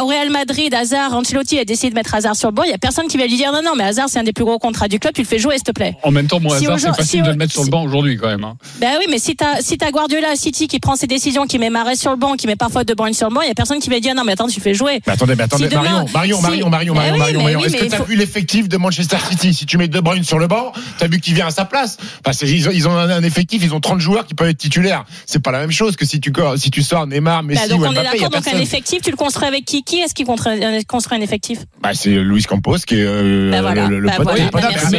[0.00, 2.74] au Real Madrid, Hazard, Ancelotti a décidé de mettre Hazard sur le banc, il y
[2.74, 4.58] a personne qui va lui dire non, non, mais Hazard, c'est un des plus gros
[4.58, 5.14] contrats du club.
[5.14, 5.96] Tu le fais jouer, s'il te plaît.
[6.02, 7.82] En même temps, mon Si hasard, c'est facile si de le mettre sur le banc
[7.84, 8.44] aujourd'hui quand même.
[8.44, 8.56] hein.
[8.80, 11.58] Ben oui, mais si t'as si t'as Guardiola à City qui prend ses décisions, qui
[11.58, 13.50] met Marais sur le banc, qui met parfois De Bruyne sur le banc, il y
[13.50, 15.00] a personne qui va lui dire non, mais attends, tu fais jouer.
[15.06, 17.64] Mais attendez, mais attendez, Si demain- Marion, Marion, si- Marion, Marion, Eh Marion, Marion, Marion.
[17.64, 20.38] Est-ce que t'as faut- vu l'effectif de Manchester City Si tu mets De Bruyne sur
[20.38, 23.22] le banc, t'as vu qui vient à sa place Parce ils ont, ils ont un,
[23.22, 25.04] effectif, ils ont 30 joueurs qui peuvent être titulaires.
[25.26, 27.80] C'est pas la même chose que si tu si tu sors Neymar, Messi Bah, donc
[27.80, 30.24] ou on est Mbappé, donc un effectif, tu le construis avec qui Qui est-ce qui
[30.24, 30.80] construit euh,
[31.10, 31.60] un effectif?
[31.82, 34.96] Bah, c'est Luis Campos qui est euh, Bah voilà, le, bah voilà, bah merci,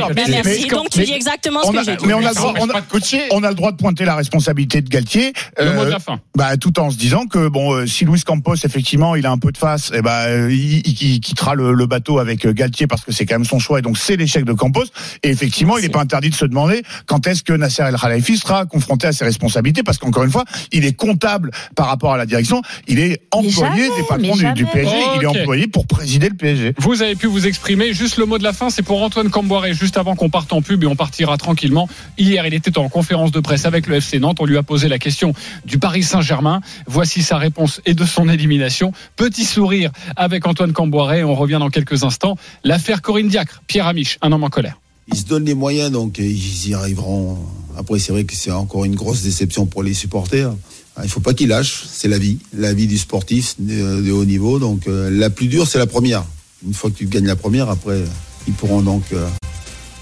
[0.68, 2.06] bah Donc tu dis exactement ce on que a- j'ai dit.
[2.08, 3.22] mais on a le droit- de coacher.
[3.32, 5.34] on a le droit de pointer la responsabilité de Galtier.
[5.60, 6.20] Le mot de euh, la fin.
[6.36, 9.38] Bah, tout en se disant que bon, euh, si Luis Campos effectivement il a un
[9.38, 12.54] peu de face, et bah, euh, il, il- il quittera le, le bateau avec euh,
[12.54, 14.86] Galtier parce que c'est quand même son choix et donc c'est l'échec de Campos.
[15.24, 18.38] Et effectivement, il n'est pas interdit de se demander quand est-ce que Nasser El Khalifi
[18.38, 22.18] sera confronté à ses responsabilités parce qu'encore une fois, il est comptable par rapport à
[22.18, 22.62] la direction.
[22.88, 24.66] Il est employé jamais, des patrons du, du.
[24.66, 24.96] PSG.
[25.18, 26.74] Il est employé pour présider le PSG.
[26.78, 27.94] Vous avez pu vous exprimer.
[27.94, 29.74] Juste le mot de la fin, c'est pour Antoine Camboiré.
[29.74, 31.90] Juste avant qu'on parte en pub et on partira tranquillement.
[32.18, 34.38] Hier, il était en conférence de presse avec le FC Nantes.
[34.40, 35.34] On lui a posé la question
[35.66, 36.62] du Paris Saint-Germain.
[36.88, 38.92] Voici sa réponse et de son élimination.
[39.16, 41.24] Petit sourire avec Antoine Camboiré.
[41.24, 42.38] On revient dans quelques instants.
[42.64, 44.80] L'affaire Corinne Diacre, Pierre Amiche, un homme en colère.
[45.08, 47.38] Ils se donnent les moyens, donc ils y arriveront.
[47.78, 50.54] Après, c'est vrai que c'est encore une grosse déception pour les supporters.
[50.96, 54.26] Ah, Il faut pas qu'ils lâchent, c'est la vie, la vie du sportif de, haut
[54.26, 54.58] niveau.
[54.60, 56.24] Donc euh, la plus dure, c'est la première.
[56.66, 58.02] Une fois que tu gagnes la première, après,
[58.48, 59.28] ils pourront donc euh,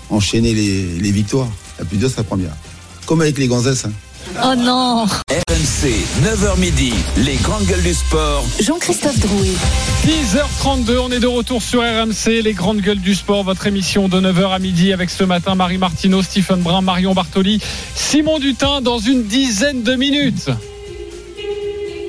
[0.09, 1.49] enchaîner les, les victoires.
[1.79, 2.55] La plus dure, c'est la première.
[3.05, 3.85] Comme avec les gonzesses.
[3.85, 3.91] hein.
[4.43, 5.89] Oh non RMC,
[6.23, 8.43] 9h midi, les grandes gueules du sport.
[8.59, 9.53] Jean-Christophe Drouet.
[10.05, 14.19] 10h32, on est de retour sur RMC, les grandes gueules du sport, votre émission de
[14.19, 17.59] 9h à midi avec ce matin Marie Martineau, Stephen Brun, Marion Bartoli,
[17.95, 20.49] Simon Dutin dans une dizaine de minutes.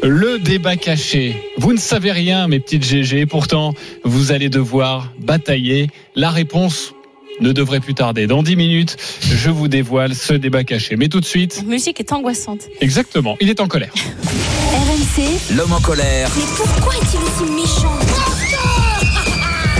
[0.02, 1.50] Le débat caché.
[1.56, 3.74] Vous ne savez rien, mes petites GG, pourtant
[4.04, 5.88] vous allez devoir batailler.
[6.14, 6.93] La réponse
[7.40, 8.26] ne devrait plus tarder.
[8.26, 10.96] Dans 10 minutes, je vous dévoile ce débat caché.
[10.96, 12.68] Mais tout de suite, La musique est angoissante.
[12.80, 13.92] exactement, il est en colère.
[13.94, 15.54] RMC.
[15.56, 16.28] L'homme en colère.
[16.36, 17.98] Mais pourquoi est-il aussi méchant?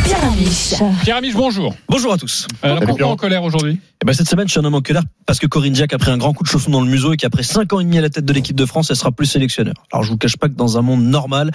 [0.05, 0.75] Pierre Amiche.
[1.03, 1.75] Pierre Amiche, bonjour.
[1.89, 2.47] Bonjour à tous.
[2.63, 4.83] Alors, Salut, pourquoi en colère aujourd'hui Eh ben, cette semaine, je suis un homme en
[4.83, 7.15] colère parce que Corinne Diacre a pris un grand coup de chausson dans le museau
[7.15, 9.13] et qu'après 5 ans et demi à la tête de l'équipe de France, elle sera
[9.13, 9.75] plus sélectionneur.
[9.93, 11.51] Alors, je vous cache pas que dans un monde normal,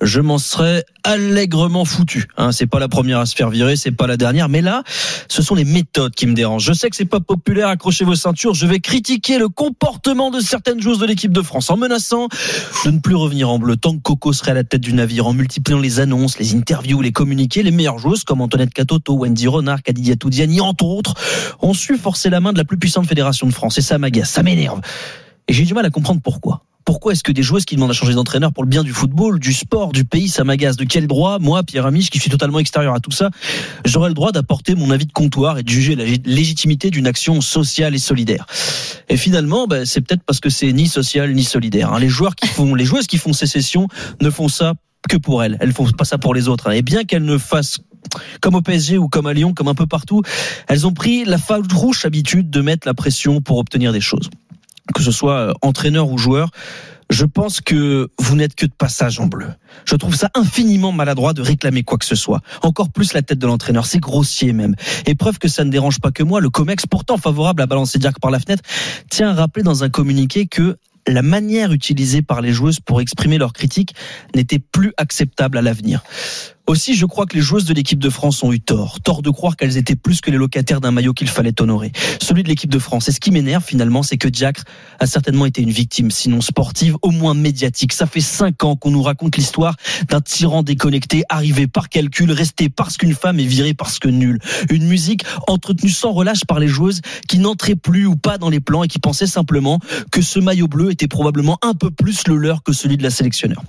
[0.00, 2.26] je m'en serais allègrement foutu.
[2.36, 4.82] Hein, c'est pas la première à se faire virer, c'est pas la dernière, mais là,
[5.28, 6.64] ce sont les méthodes qui me dérangent.
[6.64, 10.40] Je sais que c'est pas populaire, accrochez vos ceintures, je vais critiquer le comportement de
[10.40, 12.28] certaines joueuses de l'équipe de France en menaçant
[12.84, 15.26] de ne plus revenir en bleu tant que Coco serait à la tête du navire,
[15.28, 19.82] en multipliant les annonces, les interviews, les communiqués, les joueuses comme Antoinette Katoto, Wendy Renard,
[19.82, 21.14] Kadidia Toudiani, entre autres,
[21.60, 23.78] ont su forcer la main de la plus puissante fédération de France.
[23.78, 24.80] Et ça m'agace, ça m'énerve.
[25.48, 26.64] Et j'ai du mal à comprendre pourquoi.
[26.84, 29.38] Pourquoi est-ce que des joueuses qui demandent à changer d'entraîneur pour le bien du football,
[29.38, 30.76] du sport, du pays, ça m'agace?
[30.76, 33.30] De quel droit, moi, Pierre Amiche, qui suis totalement extérieur à tout ça,
[33.84, 37.06] j'aurais le droit d'apporter mon avis de comptoir et de juger la lég- légitimité d'une
[37.06, 38.46] action sociale et solidaire
[39.08, 41.92] Et finalement, ben, c'est peut-être parce que c'est ni social ni solidaire.
[41.92, 42.00] hein.
[42.00, 43.06] Les joueurs qui font, les joueuses
[44.20, 44.74] ne font ça
[45.08, 45.56] que pour elles.
[45.60, 46.68] Elles font pas ça pour les autres.
[46.68, 46.72] hein.
[46.72, 47.80] Et bien qu'elles ne fassent
[48.40, 50.22] comme au PSG ou comme à Lyon, comme un peu partout,
[50.68, 54.28] elles ont pris la farouche habitude de mettre la pression pour obtenir des choses.
[54.94, 56.50] Que ce soit euh, entraîneur ou joueur,
[57.10, 59.48] je pense que vous n'êtes que de passage en bleu.
[59.84, 62.40] Je trouve ça infiniment maladroit de réclamer quoi que ce soit.
[62.62, 64.74] Encore plus la tête de l'entraîneur, c'est grossier même.
[65.06, 67.98] Et preuve que ça ne dérange pas que moi, le COMEX, pourtant favorable à balancer
[67.98, 68.62] Diacre par la fenêtre,
[69.10, 73.38] tient à rappeler dans un communiqué que la manière utilisée par les joueuses pour exprimer
[73.38, 73.94] leurs critiques
[74.34, 76.02] n'était plus acceptable à l'avenir.
[76.72, 78.98] Aussi, je crois que les joueuses de l'équipe de France ont eu tort.
[79.02, 81.92] Tort de croire qu'elles étaient plus que les locataires d'un maillot qu'il fallait honorer.
[82.18, 83.10] Celui de l'équipe de France.
[83.10, 84.64] Et ce qui m'énerve finalement, c'est que Diacre
[84.98, 87.92] a certainement été une victime, sinon sportive, au moins médiatique.
[87.92, 89.76] Ça fait cinq ans qu'on nous raconte l'histoire
[90.08, 94.38] d'un tyran déconnecté, arrivé par calcul, resté parce qu'une femme est virée parce que nulle.
[94.70, 98.60] Une musique entretenue sans relâche par les joueuses qui n'entraient plus ou pas dans les
[98.60, 99.78] plans et qui pensaient simplement
[100.10, 103.10] que ce maillot bleu était probablement un peu plus le leur que celui de la
[103.10, 103.62] sélectionneur.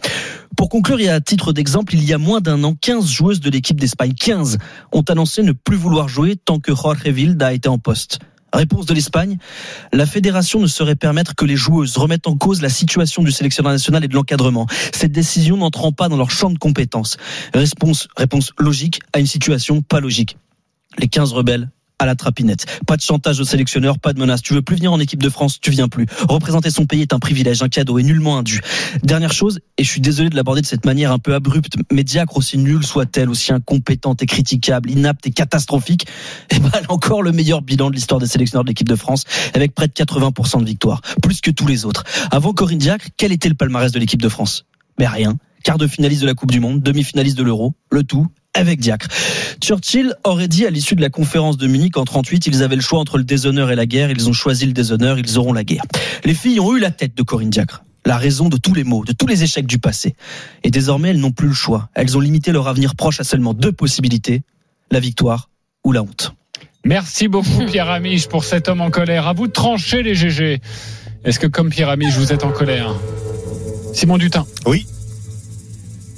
[0.55, 3.49] Pour conclure, et à titre d'exemple, il y a moins d'un an, 15 joueuses de
[3.49, 4.57] l'équipe d'Espagne, 15,
[4.91, 8.19] ont annoncé ne plus vouloir jouer tant que Jorge Vilda été en poste.
[8.53, 9.37] Réponse de l'Espagne,
[9.91, 13.71] la fédération ne saurait permettre que les joueuses remettent en cause la situation du sélectionneur
[13.71, 14.67] national et de l'encadrement.
[14.93, 17.17] Cette décision n'entrant pas dans leur champ de compétences.
[17.55, 20.37] Réponse, réponse logique à une situation pas logique.
[20.99, 22.65] Les 15 rebelles à la trapinette.
[22.87, 24.41] Pas de chantage au sélectionneur, pas de menace.
[24.41, 26.05] Tu veux plus venir en équipe de France, tu viens plus.
[26.27, 28.61] Représenter son pays est un privilège, un cadeau et nullement indu.
[29.03, 32.03] Dernière chose, et je suis désolé de l'aborder de cette manière un peu abrupte, mais
[32.03, 36.07] Diacre, aussi nulle soit-elle, aussi incompétente et critiquable, inapte et catastrophique,
[36.49, 38.95] eh ben, elle a encore le meilleur bilan de l'histoire des sélectionneurs de l'équipe de
[38.95, 42.03] France, avec près de 80% de victoires, plus que tous les autres.
[42.31, 44.65] Avant Corinne Diacre, quel était le palmarès de l'équipe de France?
[44.99, 45.37] Mais rien.
[45.63, 49.07] Quart de finaliste de la Coupe du Monde, demi-finaliste de l'Euro, le tout avec Diacre.
[49.61, 52.81] Churchill aurait dit à l'issue de la conférence de Munich en 38, ils avaient le
[52.81, 55.63] choix entre le déshonneur et la guerre, ils ont choisi le déshonneur, ils auront la
[55.63, 55.83] guerre.
[56.23, 59.03] Les filles ont eu la tête de Corinne Diacre, la raison de tous les maux,
[59.05, 60.15] de tous les échecs du passé.
[60.63, 61.89] Et désormais, elles n'ont plus le choix.
[61.95, 64.43] Elles ont limité leur avenir proche à seulement deux possibilités,
[64.91, 65.49] la victoire
[65.83, 66.33] ou la honte.
[66.85, 69.27] Merci beaucoup Pierre Amiche pour cet homme en colère.
[69.27, 70.61] À vous de trancher les GG.
[71.23, 72.93] Est-ce que comme Pierre Amiche, vous êtes en colère?
[73.93, 74.45] Simon Dutin?
[74.65, 74.85] Oui.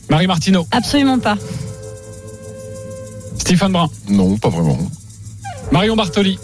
[0.10, 0.68] Marie Martineau?
[0.72, 1.38] Absolument pas.
[3.38, 4.78] Stéphane Brun Non, pas vraiment.
[5.72, 6.38] Marion Bartoli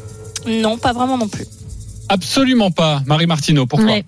[0.47, 1.45] Non, pas vraiment non plus.
[2.09, 3.01] Absolument pas.
[3.05, 3.87] Marie Martineau, pourquoi?
[3.87, 4.05] Ouais.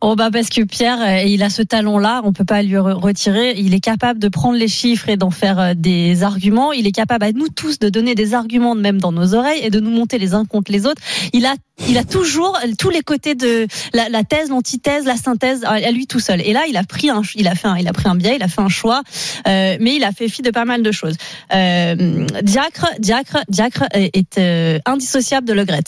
[0.00, 2.92] Oh bah parce que Pierre, euh, il a ce talent-là, on peut pas lui re-
[2.92, 3.54] retirer.
[3.58, 6.72] Il est capable de prendre les chiffres et d'en faire euh, des arguments.
[6.72, 9.70] Il est capable à nous tous de donner des arguments même dans nos oreilles et
[9.70, 11.02] de nous monter les uns contre les autres.
[11.32, 11.56] Il a,
[11.88, 16.06] il a toujours tous les côtés de la, la thèse, l'antithèse, la synthèse à lui
[16.06, 16.42] tout seul.
[16.42, 18.36] Et là, il a pris un, il a fait un, il a pris un biais,
[18.36, 19.02] il a fait un choix,
[19.48, 21.16] euh, mais il a fait fi de pas mal de choses.
[21.52, 25.82] Euh, Diacre, Diacre, Diacre est, euh, indissociable de Le Gret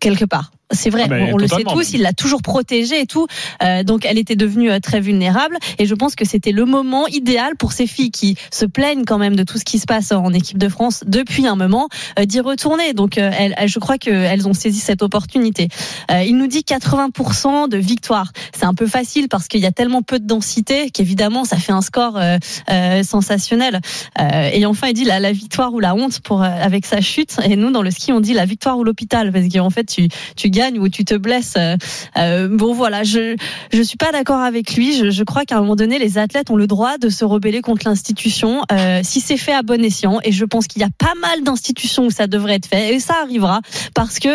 [0.00, 0.50] quelque part.
[0.70, 3.26] C'est vrai, Ah, on, le sait tous, il l'a toujours protégée et tout.
[3.62, 7.06] Euh, donc elle était devenue euh, très vulnérable et je pense que c'était le moment
[7.06, 10.12] idéal pour ces filles qui se plaignent quand même de tout ce qui se passe
[10.12, 12.94] en équipe de France depuis un moment euh, d'y retourner.
[12.94, 15.68] Donc euh, elles, je crois qu'elles ont saisi cette opportunité.
[16.10, 18.32] Euh, il nous dit 80% de victoire.
[18.56, 21.72] C'est un peu facile parce qu'il y a tellement peu de densité qu'évidemment ça fait
[21.72, 22.38] un score euh,
[22.70, 23.80] euh, sensationnel.
[24.18, 27.00] Euh, et enfin il dit la, la victoire ou la honte pour euh, avec sa
[27.00, 27.36] chute.
[27.44, 30.08] Et nous dans le ski on dit la victoire ou l'hôpital parce qu'en fait tu
[30.36, 31.54] tu gagnes ou tu te blesses.
[31.56, 31.76] Euh,
[32.16, 33.36] euh, bon voilà, je
[33.72, 34.96] je suis pas d'accord avec lui.
[34.96, 37.60] Je, je crois qu'à un moment donné les athlètes ont le droit de se rebeller
[37.60, 40.20] contre l'institution euh, si c'est fait à bon escient.
[40.24, 43.00] Et je pense qu'il y a pas mal d'institutions où ça devrait être fait et
[43.00, 43.60] ça arrivera
[43.94, 44.28] parce que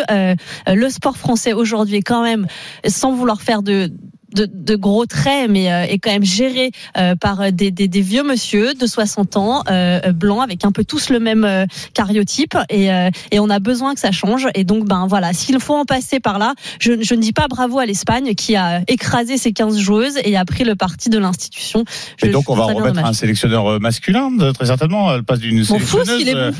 [0.67, 2.47] le sport français aujourd'hui est quand même,
[2.87, 3.91] sans vouloir faire de
[4.33, 8.01] de, de gros traits, mais euh, est quand même géré euh, par des, des, des
[8.01, 12.55] vieux monsieur de 60 ans, euh, blancs, avec un peu tous le même euh, cariotype,
[12.69, 14.47] et, euh, et on a besoin que ça change.
[14.55, 17.47] Et donc, ben voilà, s'il faut en passer par là, je, je ne dis pas
[17.47, 21.17] bravo à l'Espagne qui a écrasé ses 15 joueuses et a pris le parti de
[21.17, 21.83] l'institution.
[22.21, 23.05] Et donc on va remettre dommage.
[23.05, 25.13] un sélectionneur euh, masculin, euh, très certainement.
[25.13, 26.23] Elle passe d'une sélectionneuse.
[26.35, 26.51] euh,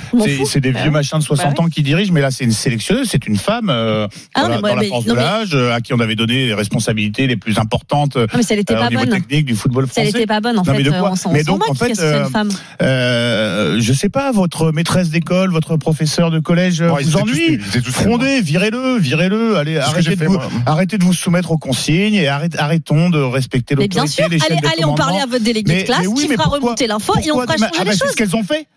[0.46, 0.90] c'est- des vieux Ouais.
[0.90, 1.60] machins de 60 Ouais.
[1.66, 4.56] ans qui dirigent, mais là c'est une sélectionneuse, c'est une femme euh, Ah dans, la,
[4.56, 6.48] mais moi, dans la mais- force non, de l'âge, euh, à qui on avait donné
[6.48, 7.67] les responsabilités les plus importantes
[8.16, 9.10] euh, Ah, mais si elle était au pas niveau bonne.
[9.22, 10.18] technique du football Si elle français.
[10.20, 11.98] était pas bonne, en Non, mais fait, de quoi on s'en Mais donc, en fait,
[12.00, 12.26] euh.
[12.82, 17.60] Euh, je sais pas, votre maîtresse d'école, votre professeur de collège euh, ils vous ennuie.
[17.92, 19.58] Frondez, virez-le, virez-le.
[19.58, 20.50] Allez, arrêtez de, fait, vous, moi.
[20.66, 24.48] arrêtez de vous soumettre aux consignes et arrête- arrêtons de respecter Mais bien l'autorité sûr,
[24.50, 26.88] allez, allez, on parlait à votre délégué de classe mais oui, qui fera pourquoi- remonter
[26.88, 28.12] l'info et on fera changer ah bah, les C'est choses.
[28.12, 28.68] ce qu'elles ont fait.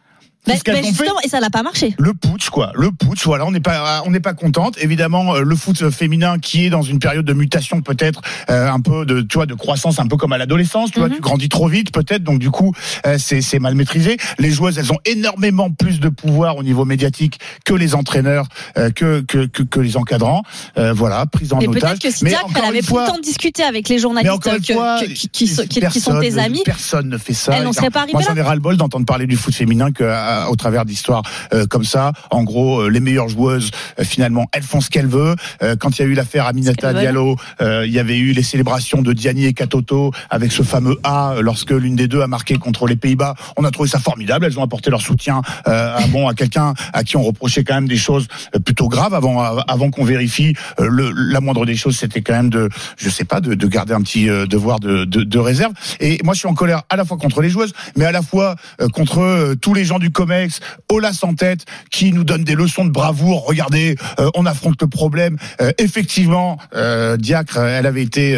[0.46, 0.82] Fait.
[0.84, 1.94] justement, et ça n'a pas marché.
[1.98, 2.72] Le putsch, quoi.
[2.74, 4.76] Le putsch, voilà, on n'est pas, on n'est pas contente.
[4.80, 8.80] Évidemment, euh, le foot féminin qui est dans une période de mutation, peut-être euh, un
[8.80, 10.90] peu de, tu vois, de croissance, un peu comme à l'adolescence.
[10.90, 11.16] Tu vois, Mhm.
[11.16, 12.24] tu grandis trop vite, peut-être.
[12.24, 12.72] Donc du coup,
[13.06, 14.16] euh, c'est, c'est mal maîtrisé.
[14.38, 18.46] Les joueuses, elles ont énormément plus de pouvoir au niveau médiatique que les entraîneurs,
[18.78, 20.42] euh, que, que, que que les encadrants.
[20.78, 21.80] Euh, voilà, prise en Mais otage.
[21.82, 24.72] peut-être que si Mais Diacre, elle avait fois- le de discuter avec les journalistes que-
[24.72, 26.62] fois, qui, qui sont- qui- sont tes amis.
[26.64, 27.52] Personne ne fait ça.
[27.54, 30.04] Elle n'en serait pas arrivée Moi, j'en ai ras-le-bol d'entendre parler du foot féminin que,
[30.30, 32.12] à- au travers d'histoires euh, comme ça.
[32.30, 35.36] En gros, euh, les meilleures joueuses, euh, finalement, elles font ce qu'elles veulent.
[35.62, 36.92] Euh, quand il y a eu l'affaire Aminata.
[36.92, 41.36] Diallo, il y avait eu les célébrations de Diani et Katoto avec ce fameux A
[41.40, 43.34] lorsque l'une des deux a marqué contre les Pays-Bas.
[43.56, 44.44] On a trouvé ça formidable.
[44.46, 47.88] Elles ont apporté leur soutien à, bon, à quelqu'un à qui on reprochait quand même
[47.88, 48.26] des choses
[48.64, 50.54] plutôt graves avant, avant qu'on vérifie.
[50.78, 53.94] Le, la moindre des choses, c'était quand même de, je sais pas, de, de garder
[53.94, 55.72] un petit devoir de, de, de réserve.
[56.00, 58.22] Et moi, je suis en colère à la fois contre les joueuses, mais à la
[58.22, 58.56] fois
[58.92, 62.90] contre tous les gens du Comex, Olas en tête, qui nous donnent des leçons de
[62.90, 63.46] bravoure.
[63.46, 65.38] Regardez, euh, on affronte le problème.
[65.62, 68.36] Euh, effectivement, euh, Diacre, elle avait été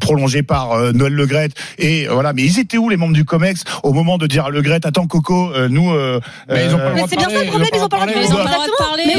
[0.00, 1.52] prolongée par euh, Noël Legrette.
[1.78, 4.46] Et euh, voilà, mais ils étaient où les membres du Comex au moment de dire
[4.46, 7.28] à Legrette, attends Coco, euh, nous, euh, Mais ils ont pas le euh, c'est bien
[7.28, 9.04] ça le problème, ils ont pas le droit de parler.
[9.04, 9.14] le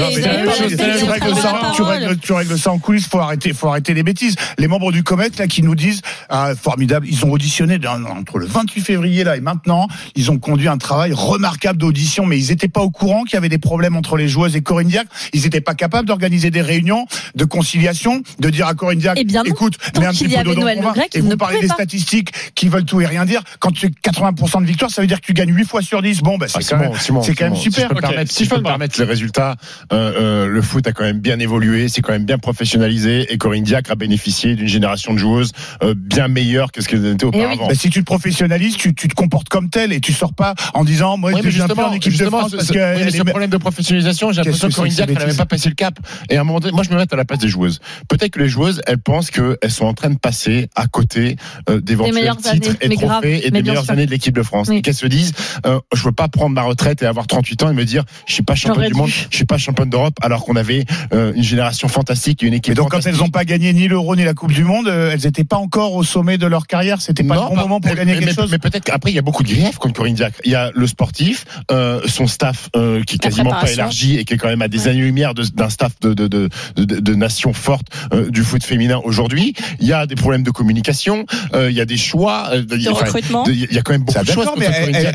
[2.09, 4.35] le tu règles ça, en coulisses, faut arrêter, faut arrêter les bêtises.
[4.57, 8.45] Les membres du Comet, là, qui nous disent, ah, formidable, ils ont auditionné entre le
[8.45, 12.67] 28 février, là, et maintenant, ils ont conduit un travail remarquable d'audition, mais ils étaient
[12.67, 15.12] pas au courant qu'il y avait des problèmes entre les joueuses et Corinne Diacre.
[15.34, 17.05] Ils étaient pas capables d'organiser des réunions
[17.36, 19.49] de conciliation, de dire à Corinne Diacre, Eh bien non.
[19.51, 20.67] écoute, mets un petit peu d'eau
[21.13, 21.73] Et vous ne parlez des pas.
[21.75, 23.41] statistiques qui veulent tout et rien dire.
[23.60, 26.01] Quand tu as 80% de victoire, ça veut dire que tu gagnes 8 fois sur
[26.01, 26.21] 10.
[26.21, 27.84] Bon, bah, c'est Ah, quand Simon, même, c'est quand même Simon, Si super.
[27.84, 29.55] je peux me Ok, permettre, si je peux me permettre les résultats,
[29.91, 30.13] euh,
[30.45, 33.63] euh, le foot a quand même bien évolué, c'est quand même bien professionnalisé et Corinne
[33.63, 35.51] Diacre a bénéficié d'une génération de joueuses
[35.84, 37.41] euh, bien meilleure que ce qu'elles étaient Eh oui.
[37.43, 37.67] auparavant.
[37.67, 40.53] Bah, si tu te professionnalises, tu, tu te comportes comme tel et tu sors pas
[40.73, 42.73] en disant moi Oui, je mais plus en équipe de justement, France ce- parce ce-
[42.73, 45.37] que oui, mais ce est- problème de professionnalisation, j'ai l'impression que Corinne Diacre, elle n'avait
[45.37, 45.99] pas passé le cap.
[46.29, 47.79] Et à un moment donné, moi, je me mets à la place des joueuses.
[48.07, 51.35] Peut-être que les joueuses, elles pensent qu'elles sont en train de passer à côté
[51.69, 53.91] euh, d'éventuels titres années, et grave, trophées et des meilleures sûr.
[53.93, 54.67] années de l'équipe de France.
[54.69, 54.77] Oui.
[54.77, 55.33] Et qu'elles se disent,
[55.65, 58.33] euh, je veux pas prendre ma retraite et avoir 38 ans et me dire, je
[58.33, 61.43] suis pas championne du monde, je suis pas championne d'Europe, alors qu'on avait euh, une
[61.43, 64.23] génération fantastique et une équipe Et donc quand elles n'ont pas gagné ni l'Euro ni
[64.23, 67.01] la Coupe du Monde, euh, elles n'étaient pas encore au sommet de leur carrière.
[67.01, 68.51] C'était pas le bon moment pour gagner quelque mais- chose.
[68.51, 70.39] Mais peut-être qu'après, il y a beaucoup de griefs contre Corinne Diacre.
[70.45, 74.25] Il y a le sportif, euh, son staff euh, qui est quasiment pas élargi et
[74.25, 77.15] qui est quand même à des années-lumière de- d'un staff de, de, de, de, de
[77.15, 79.53] nation forte euh, du foot féminin aujourd'hui.
[79.79, 82.49] Il y a des problèmes de communication, euh, il y a des choix.
[82.53, 83.43] il y a- De enfin, recrutement.
[83.45, 84.45] de- Il y a quand même beaucoup de choses.
[84.57, 84.65] Mais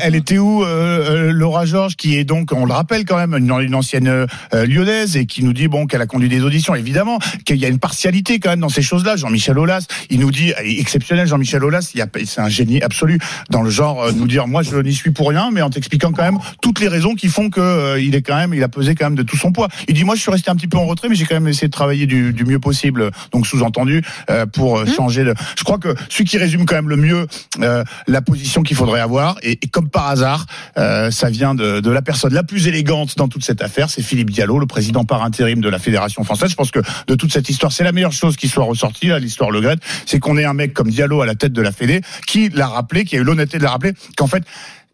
[0.01, 3.35] elle, était où, euh, euh, Laura Georges, qui est donc, on le rappelle quand même,
[3.35, 4.25] une, une ancienne euh,
[4.65, 7.69] lyonnaise et qui nous dit bon qu'elle a conduit des auditions, évidemment, qu'il y a
[7.69, 9.17] une partialité quand même dans ces choses-là.
[9.17, 11.91] Jean-Michel Aulas, il nous dit, exceptionnel, Jean-Michel Aulas,
[12.25, 13.19] c'est un génie absolu
[13.51, 16.11] dans le genre euh, nous dire, moi je n'y suis pour rien, mais en expliquant
[16.11, 18.69] quand même toutes les raisons qui font que euh, il est quand même, il a
[18.69, 19.67] pesé quand même de tout son poids.
[19.87, 21.47] Il dit moi je suis resté un petit peu en retrait, mais j'ai quand même
[21.47, 23.11] essayé de travailler du, du mieux possible.
[23.31, 25.33] Donc sous-entendu euh, pour euh, changer de.
[25.57, 27.27] Je crois que celui qui résume quand même le mieux
[27.61, 30.45] euh, la position qu'il faudrait avoir, et, et comme par hasard,
[30.77, 34.01] euh, ça vient de, de la personne la plus élégante dans toute cette affaire, c'est
[34.01, 36.49] Philippe Diallo, le président par intérim de la fédération française.
[36.49, 39.19] Je pense que de toute cette histoire, c'est la meilleure chose qui soit ressortie là,
[39.19, 41.71] l'histoire Le Gret, c'est qu'on ait un mec comme Diallo à la tête de la
[41.71, 44.43] Fédé qui l'a rappelé, qui a eu l'honnêteté de la rappeler, qu'en fait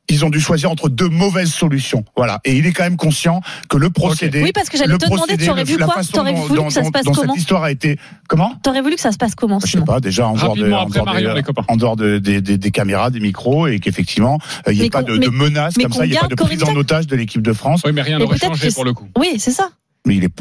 [0.10, 2.04] ils ont dû choisir entre deux mauvaises solutions.
[2.18, 2.40] Voilà.
[2.44, 4.42] Et il est quand même conscient que le procédé.
[4.44, 6.68] Oui, parce que j'allais le te demander, procédé, tu aurais vu quoi T'aurais voulu dont-
[6.68, 7.98] que ça se passe dont comment cette histoire a été.
[8.28, 10.62] Comment T'aurais voulu que ça se passe comment je sais pas, déjà en dehors, des,
[10.62, 11.64] Rapidement, en après dehors des- Marion, les copains.
[11.68, 14.38] en dehors de- des- des- des caméras, des micros, et qu'effectivement,
[14.68, 16.20] euh, il n'y ait pas de, de mais- menaces mais comme ça, il n'y ait
[16.20, 17.82] pas de prise en otage de l'équipe de France.
[17.86, 19.08] Oui, mais rien n'aurait changé pour le coup.
[19.18, 19.70] Oui, c'est ça.
[20.08, 20.32] Mais il est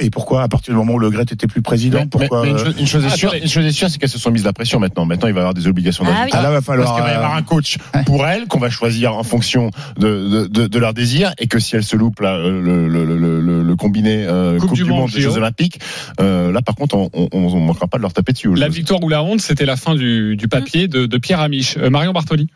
[0.00, 2.50] et pourquoi à partir du moment où le Gret était plus président, Mais- pourquoi mais
[2.50, 4.18] une, euh, chose, une chose est Ah, sûre, une chose est sûre, c'est qu'elles se
[4.18, 5.06] sont mises la pression maintenant.
[5.06, 6.30] Maintenant, il va y avoir des obligations Ah oui.
[6.34, 6.88] Ah là, va falloir.
[6.88, 9.70] Parce qu'il va y avoir euh, un coach pour elles qu'on va choisir en fonction
[9.98, 12.88] de, de, de, de leur désir et que si elles se loupent là, euh, le,
[12.88, 15.22] le, le, le, le combiné euh, Coupe Coupe, du du, Monde, Monde des.
[15.22, 15.80] Jeux Olympiques,
[16.20, 18.54] euh, là par contre on, on, on manquera pas de leur taper dessus.
[18.54, 21.78] La victoire ou la honte, c'était la fin du, du papier de, de Pierre Amiche.
[21.78, 22.48] Euh, Marion Bartoli.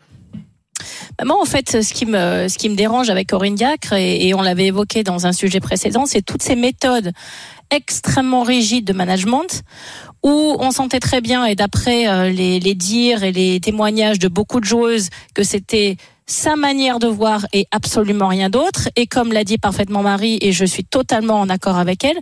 [1.17, 4.67] Bah, Moi, en fait, ce qui me, dérange avec Corinne Diacre, et, et on l'avait
[4.67, 7.11] évoqué dans un sujet précédent, c'est toutes ces méthodes
[7.69, 9.63] extrêmement rigides de management
[10.23, 14.27] où on sentait très bien, et d'après euh, les, les dires et les témoignages de
[14.27, 18.89] beaucoup de joueuses, que c'était sa manière de voir et absolument rien d'autre.
[18.95, 22.19] Et comme l'a dit parfaitement Marie, et je suis totalement en accord avec elle,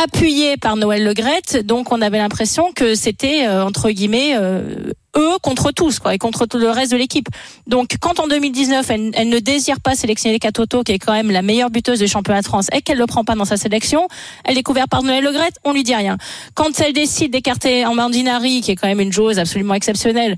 [0.00, 5.38] appuyé par Noël Legrette, donc on avait l'impression que c'était euh, entre guillemets euh, eux
[5.42, 7.28] contre tous quoi et contre tout le reste de l'équipe.
[7.66, 11.30] Donc quand en 2019 elle, elle ne désire pas sélectionner Katoto qui est quand même
[11.30, 14.08] la meilleure buteuse du championnat de France et qu'elle le prend pas dans sa sélection,
[14.44, 16.16] elle est couverte par Noël Legrette, on lui dit rien.
[16.54, 20.36] Quand elle décide d'écarter Amandinari qui est quand même une joueuse absolument exceptionnelle,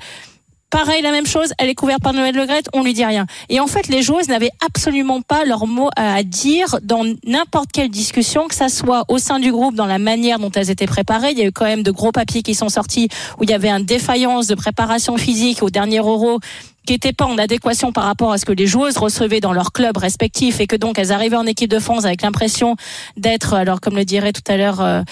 [0.74, 3.26] Pareil, la même chose, elle est couverte par Noël Legrette, on lui dit rien.
[3.48, 7.90] Et en fait, les joueuses n'avaient absolument pas leur mot à dire dans n'importe quelle
[7.90, 11.30] discussion, que ça soit au sein du groupe, dans la manière dont elles étaient préparées.
[11.30, 13.08] Il y a eu quand même de gros papiers qui sont sortis
[13.38, 16.40] où il y avait une défaillance de préparation physique au dernier euro
[16.86, 19.72] qui n'était pas en adéquation par rapport à ce que les joueuses recevaient dans leurs
[19.72, 22.76] clubs respectifs et que donc elles arrivaient en équipe de France avec l'impression
[23.16, 25.02] d'être, alors comme le dirait tout à l'heure euh,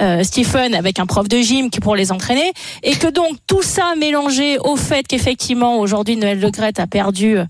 [0.00, 2.52] euh, Stephen, avec un prof de gym qui pour les entraîner.
[2.82, 7.38] Et que donc tout ça mélangé au fait qu'effectivement aujourd'hui Noël Le Gret a perdu
[7.38, 7.44] euh,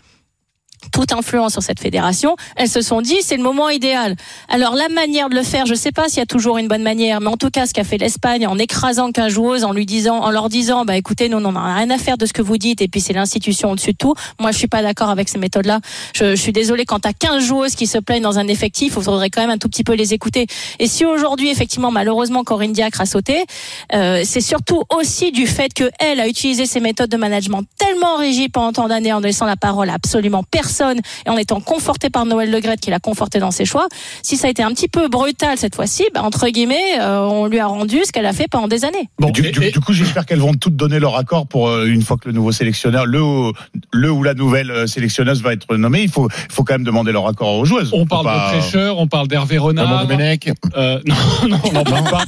[0.93, 4.17] toute influence sur cette fédération, elles se sont dit c'est le moment idéal.
[4.49, 6.83] Alors la manière de le faire, je sais pas s'il y a toujours une bonne
[6.83, 9.87] manière, mais en tout cas ce qu'a fait l'Espagne en écrasant qu'un joueuse, en lui
[9.87, 12.33] disant, en leur disant, bah écoutez, nous on n'en a rien à faire de ce
[12.33, 14.15] que vous dites, et puis c'est l'institution au-dessus de tout.
[14.41, 15.81] Moi je suis pas d'accord avec ces méthodes-là.
[16.15, 19.03] Je, je suis désolée quand t'as 15 joueuses qui se plaignent dans un effectif, il
[19.03, 20.47] faudrait quand même un tout petit peu les écouter.
[20.79, 23.45] Et si aujourd'hui effectivement malheureusement Corinne Diacre a sauté,
[23.93, 28.17] euh, c'est surtout aussi du fait que elle a utilisé ces méthodes de management tellement
[28.17, 30.70] rigides pendant tant d'années en ne laissant la parole absolument personne
[31.27, 33.89] et en étant confortée par Noël Legrette qui l'a conforté dans ses choix.
[34.23, 37.47] Si ça a été un petit peu brutal cette fois-ci, bah, entre guillemets, euh, on
[37.47, 39.09] lui a rendu ce qu'elle a fait pendant des années.
[39.19, 39.43] Bon, du,
[39.81, 42.53] coup, j'espère qu'elles vont toutes donner leur accord pour euh, une fois que le nouveau
[42.53, 43.53] sélectionneur, le, ou-
[43.93, 46.03] le ou la nouvelle euh, sélectionneuse va être nommée.
[46.03, 47.91] Il faut, il faut quand même demander leur accord aux joueuses.
[47.93, 50.07] On parle pas- de prêcheur, on parle d'Hervé Renard.
[50.07, 50.51] Domenech.
[50.77, 52.25] Euh, non, non, on n'en parle pas.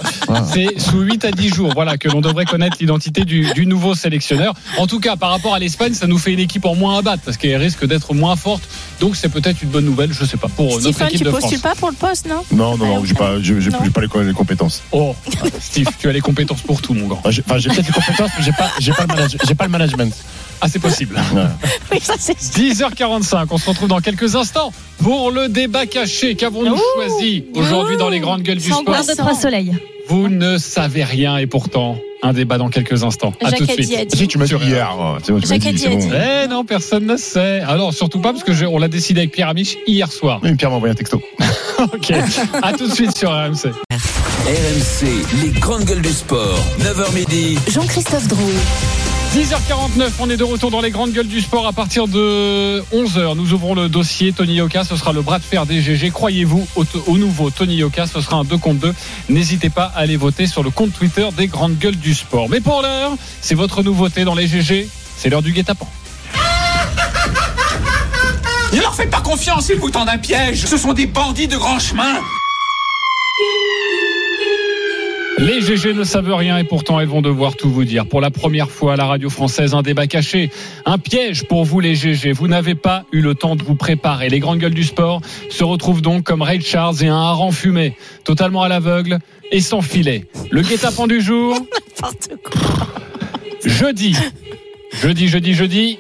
[0.53, 3.95] C'est sous 8 à 10 jours, voilà, que l'on devrait connaître l'identité du, du nouveau
[3.95, 4.55] sélectionneur.
[4.79, 7.03] En tout cas, par rapport à l'Espagne, ça nous fait une équipe en moins à
[7.03, 8.63] battre parce qu'elle risque d'être moins forte.
[9.01, 11.31] Donc, c'est peut-être une bonne nouvelle, je sais pas, pour notre Stephen, équipe tu de
[11.31, 11.75] postules France.
[11.75, 12.43] pas pour le poste, non?
[12.53, 13.79] Non, non, non, j'ai pas, j'ai j'ai- Non.
[13.85, 14.83] j'ai pas les, compétences.
[14.93, 15.15] Oh,
[15.61, 17.19] Steve, tu as les compétences pour tout, mon grand.
[17.21, 19.55] Enfin, j'ai enfin, j'ai peut-être les compétences, mais j'ai pas, j'ai pas le manage- j'ai
[19.55, 20.15] pas le management.
[20.65, 21.21] Ah, c'est possible.
[21.93, 24.73] Oui, ça c'est 10h45, on se retrouve dans quelques instants
[25.03, 26.37] pour le débat caché.
[26.37, 29.75] Qu'avons-nous choisi aujourd'hui dans les grandes gueules du sport Un, deux, trois soleils.
[30.09, 33.35] Vous ne savez rien et pourtant, un débat dans quelques instants.
[33.45, 34.15] À tout de suite.
[34.15, 34.89] Si tu m'as dit hier,
[35.23, 35.99] c'est bon, tu m'as Jacques a dit, dit, c'est a bon.
[35.99, 36.11] dit.
[36.45, 37.61] Eh non, personne ne sait.
[37.61, 40.41] Alors surtout pas parce que je- on l'a décidé avec Pierre Amiche hier soir.
[40.43, 41.21] Oui, Pierre m'a envoyé un texto.
[41.79, 42.13] ok.
[42.63, 43.71] À tout de suite sur RMC.
[44.47, 45.07] RMC,
[45.43, 46.59] les grandes gueules du sport.
[46.81, 47.59] 9h midi.
[47.69, 48.55] Jean-Christophe Drouet.
[49.35, 53.35] 10h49, on est de retour dans les grandes gueules du sport à partir de 11h.
[53.35, 56.11] Nous ouvrons le dossier Tony Yoka, ce sera le bras de fer des GG.
[56.11, 58.95] Croyez-vous au, au nouveau Tony Yoka, ce sera un 2 contre 2.
[59.31, 62.51] N'hésitez pas à aller voter sur le compte Twitter des grandes gueules du sport.
[62.51, 65.89] Mais pour l'heure, c'est votre nouveauté dans les GG, c'est l'heure du guet-apens.
[68.75, 70.67] Ne leur faites pas confiance, ils vous tendent un piège.
[70.67, 72.21] Ce sont des bandits de grand chemin.
[75.43, 78.07] Les GG ne savent rien et pourtant elles vont devoir tout vous dire.
[78.07, 80.53] Pour la première fois à la radio française, un débat caché,
[80.87, 82.31] un piège pour vous les GG.
[82.31, 84.29] Vous n'avez pas eu le temps de vous préparer.
[84.29, 87.97] Les grandes gueules du sport se retrouvent donc comme Ray Charles et un hareng fumé,
[88.23, 89.19] totalement à l'aveugle
[89.51, 90.27] et sans filet.
[90.53, 91.55] Le guet-apens du jour,
[92.01, 92.87] n'importe quoi.
[93.65, 94.15] jeudi.
[94.93, 95.99] Jeudi, jeudi, jeudi.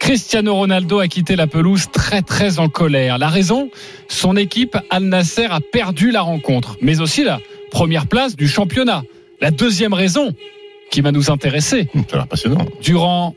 [0.00, 3.16] Cristiano Ronaldo a quitté la pelouse très très en colère.
[3.16, 3.70] La raison?
[4.08, 7.38] Son équipe Al Nasser a perdu la rencontre, mais aussi la
[7.74, 9.02] première place du championnat.
[9.40, 10.32] La deuxième raison
[10.92, 11.88] qui va nous intéresser.
[12.08, 12.64] Ça a l'air passionnant.
[12.80, 13.34] Durant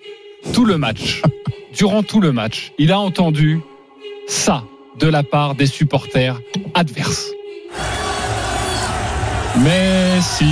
[0.54, 1.24] tout le match,
[1.76, 3.60] durant tout le match, il a entendu
[4.28, 4.64] ça
[5.00, 6.40] de la part des supporters
[6.76, 7.32] adverses.
[9.58, 10.46] Messi.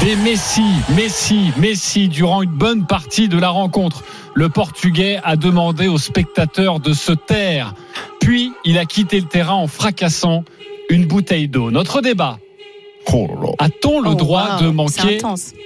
[0.00, 0.62] Des Messi,
[0.96, 4.02] Messi, Messi, durant une bonne partie de la rencontre.
[4.38, 7.74] Le Portugais a demandé aux spectateurs de se taire.
[8.20, 10.44] Puis, il a quitté le terrain en fracassant
[10.90, 11.72] une bouteille d'eau.
[11.72, 12.38] Notre débat.
[13.58, 15.18] A-t-on le Oh, droit wow, de manquer.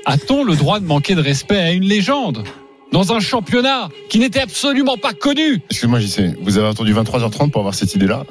[0.07, 2.45] A-t-on le droit de manquer de respect à une légende
[2.93, 5.61] dans un championnat qui n'était absolument pas connu?
[5.69, 6.35] Excuse-moi, j'y sais.
[6.41, 8.25] Vous avez attendu 23h30 pour avoir cette idée-là?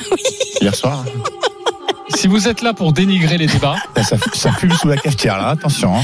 [0.62, 1.04] Hier soir?
[2.14, 5.48] Si vous êtes là pour dénigrer les débats, Ça, ça fume sous la cafetière là,
[5.48, 5.94] attention.
[5.94, 6.02] hein.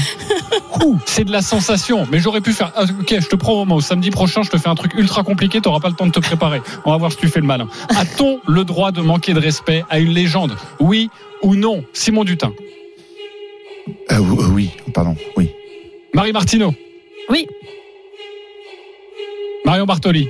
[1.05, 2.07] C'est de la sensation.
[2.11, 2.71] Mais j'aurais pu faire.
[2.75, 3.81] ah, Ok, je te prends au mot.
[3.81, 5.61] Samedi prochain, je te fais un truc ultra compliqué.
[5.61, 6.61] T'auras pas le temps de te préparer.
[6.85, 7.67] On va voir si tu fais le malin.
[7.89, 10.55] A-t-on le droit de manquer de respect à une légende?
[10.79, 11.09] Oui
[11.43, 11.83] ou non?
[11.93, 12.53] Simon Dutin.
[14.11, 15.49] Euh, oui, pardon, oui.
[16.13, 16.73] Marie Martineau.
[17.29, 17.47] Oui.
[19.65, 20.29] Marion Bartoli.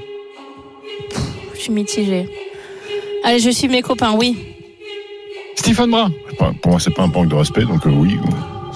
[1.56, 2.30] Je suis mitigée.
[3.24, 4.38] Allez, je suis mes copains, oui.
[5.56, 6.12] Stephen Brun.
[6.62, 8.18] Pour moi, c'est pas un manque de respect, donc euh, oui.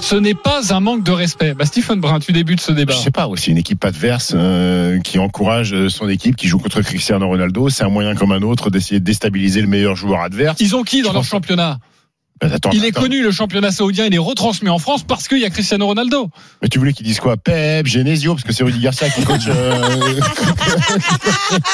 [0.01, 1.53] Ce n'est pas un manque de respect.
[1.53, 2.93] Bah, Stephen Brun, tu débutes ce débat.
[2.93, 6.59] Je sais pas, aussi une équipe adverse euh, qui encourage euh, son équipe, qui joue
[6.59, 10.21] contre Cristiano Ronaldo, c'est un moyen comme un autre d'essayer de déstabiliser le meilleur joueur
[10.21, 10.57] adverse.
[10.59, 11.79] Ils ont qui dans Je leur championnat?
[12.41, 12.99] Ben, attends, Il est attends.
[13.01, 16.29] connu, le championnat saoudien, il est retransmis en France parce qu'il y a Cristiano Ronaldo.
[16.61, 17.37] Mais tu voulais qu'ils disent quoi?
[17.37, 19.43] Pep, Genesio, parce que c'est Rudy Garcia qui coach.
[19.47, 19.79] euh,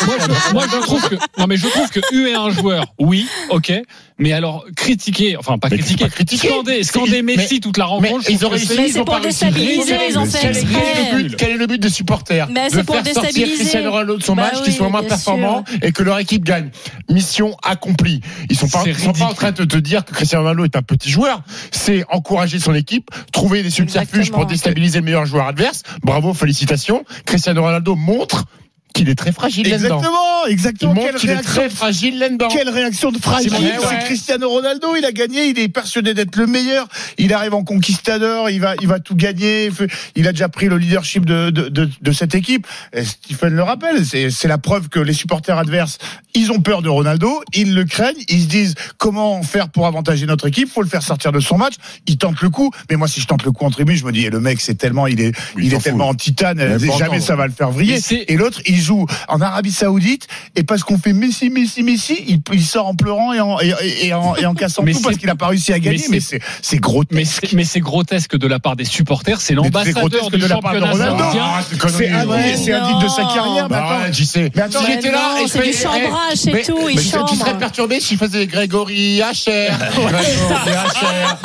[0.06, 3.26] Moi, je, moi, je trouve que non, mais je trouve que huer un joueur, oui,
[3.50, 3.74] ok,
[4.22, 6.48] mais alors critiquer, enfin pas Mais critiquer, pas critiquer.
[6.48, 8.24] scander, scander Mais- Messi toute la rencontre.
[8.28, 9.44] mais ils ont réussi, c'est- Mais ils c'est ont pour pas réussi.
[9.46, 11.12] déstabiliser, ils ont Mais fait quel, est exprès.
[11.12, 13.56] le but, quel est le but des supporters Mais De c'est pour faire sortir déstabiliser.
[13.58, 16.44] Cristiano Ronaldo de son Bah match, oui, qu'ils soient moins performants et que leur équipe
[16.46, 16.70] gagne.
[17.10, 18.22] Mission accomplie.
[18.50, 20.76] Ils sont pas, ils sont pas en train de te dire que Cristiano Ronaldo est
[20.76, 21.42] un petit joueur.
[21.72, 24.38] C'est encourager son équipe, trouver des subterfuges Exactement.
[24.40, 25.82] pour déstabiliser le meilleur joueur adverse.
[26.04, 27.04] Bravo, félicitations.
[27.26, 28.46] Cristiano Ronaldo montre
[28.94, 29.98] qu'il est très fragile là-dedans.
[29.98, 30.94] Exactement, Il exactement.
[30.94, 32.48] montre Quelle qu'il est réaction, très fragile là-dedans.
[32.50, 33.52] quelle réaction de fragile.
[33.54, 34.00] C'est ouais.
[34.06, 36.88] Cristiano Ronaldo, il a gagné, il est persuadé d'être le meilleur.
[37.18, 39.70] Il arrive en conquistador, il va, il va tout gagner.
[40.16, 42.68] Il a déjà pris le leadership de, de, de, de cette équipe.
[42.94, 45.98] Et Stephen le rappelle, c'est c'est la preuve que les supporters adverses,
[46.34, 50.26] ils ont peur de Ronaldo, ils le craignent, ils se disent comment faire pour avantager
[50.26, 51.76] notre équipe, faut le faire sortir de son match.
[52.08, 54.12] Ils tentent le coup, mais moi si je tente le coup en tribune, je me
[54.12, 56.92] dis, eh, le mec c'est tellement, il est, Il il est tellement en titane, Il
[56.98, 58.00] jamais ça va le faire vriller.
[58.28, 62.42] Et l'autre, il joue en Arabie Saoudite, et parce qu'on fait Messi, Messi, Messi, il,
[62.54, 63.74] il sort en pleurant et en, et,
[64.08, 66.04] et en, et en cassant Mais tout parce qu'il a pas réussi à gagner.
[66.10, 66.40] mais c'est-
[66.80, 67.12] grotesque.
[67.14, 69.40] Mais c'est, mais c'est grotesque de la part des supporters.
[69.42, 71.24] C'est l'ambassadeur grotesque du de la part de championnat Ronaldo.
[71.24, 71.44] saoudien.
[71.46, 71.98] Ah, c'est connerie.
[71.98, 72.88] C'est un, Ouais, c'est un non.
[72.88, 73.64] titre de sa carrière.
[73.70, 74.52] Mais Bah attends, ouais, j'y sais.
[74.56, 77.36] Mais attends, j'étais là, non, et c'est du chambrage, c'est mais- tout, il mais Tu
[77.36, 79.70] serais perturbé si je faisais Grégory Hacher.
[79.80, 81.36] Grégory Hacher.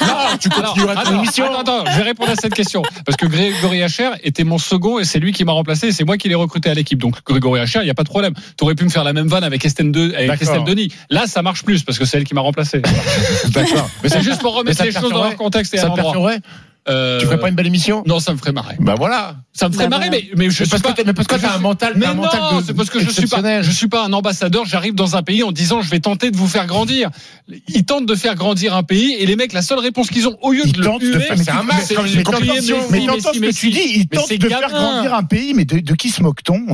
[0.00, 1.44] Non, tu Alors, continueras ton attends, émission.
[1.46, 2.82] attends, attends, je vais répondre à cette question.
[3.04, 6.04] Parce que Grégory Hacher était mon second et c'est lui qui m'a remplacé et c'est
[6.04, 6.98] moi qui l'ai recruté à l'équipe.
[6.98, 8.34] Donc Grégory Hacher, il n'y a pas de problème.
[8.56, 10.42] Tu aurais pu me faire la même vanne avec Estelle, de, avec D'accord.
[10.42, 10.92] Estelle Denis.
[11.10, 12.82] Là, ça marche plus parce que c'est elle qui m'a remplacé.
[13.50, 13.90] D'accord.
[14.02, 16.32] Mais c'est juste pour remettre les choses dans leur contexte et à l'endroit.
[16.88, 18.02] Euh, Tu ferais pas une belle émission?
[18.06, 18.74] Non, ça me ferait marrer.
[18.80, 19.36] Bah voilà.
[19.52, 20.24] Ça me ferait Bah marrer, voilà.
[20.34, 20.92] mais, mais je Mais suis parce pas.
[20.94, 22.90] que mais parce que t'as un suis- mental- Mais t'as un mental non, c'est parce
[22.90, 24.64] que je suis pas, je suis pas un ambassadeur.
[24.66, 27.10] J'arrive dans un pays en disant je vais tenter de vous faire grandir.
[27.68, 30.36] Ils tentent de faire grandir un pays et les mecs, la seule réponse qu'ils ont
[30.42, 31.76] au lieu Ils de le tentent de huer, faire- mais c'est un match.
[31.76, 33.60] Messi, Mais Messi, t'entends ce que Messi.
[33.60, 36.20] tu dis, il Mais tente c'est de faire grandir un pays, mais de, qui se
[36.22, 36.66] moque-t-on?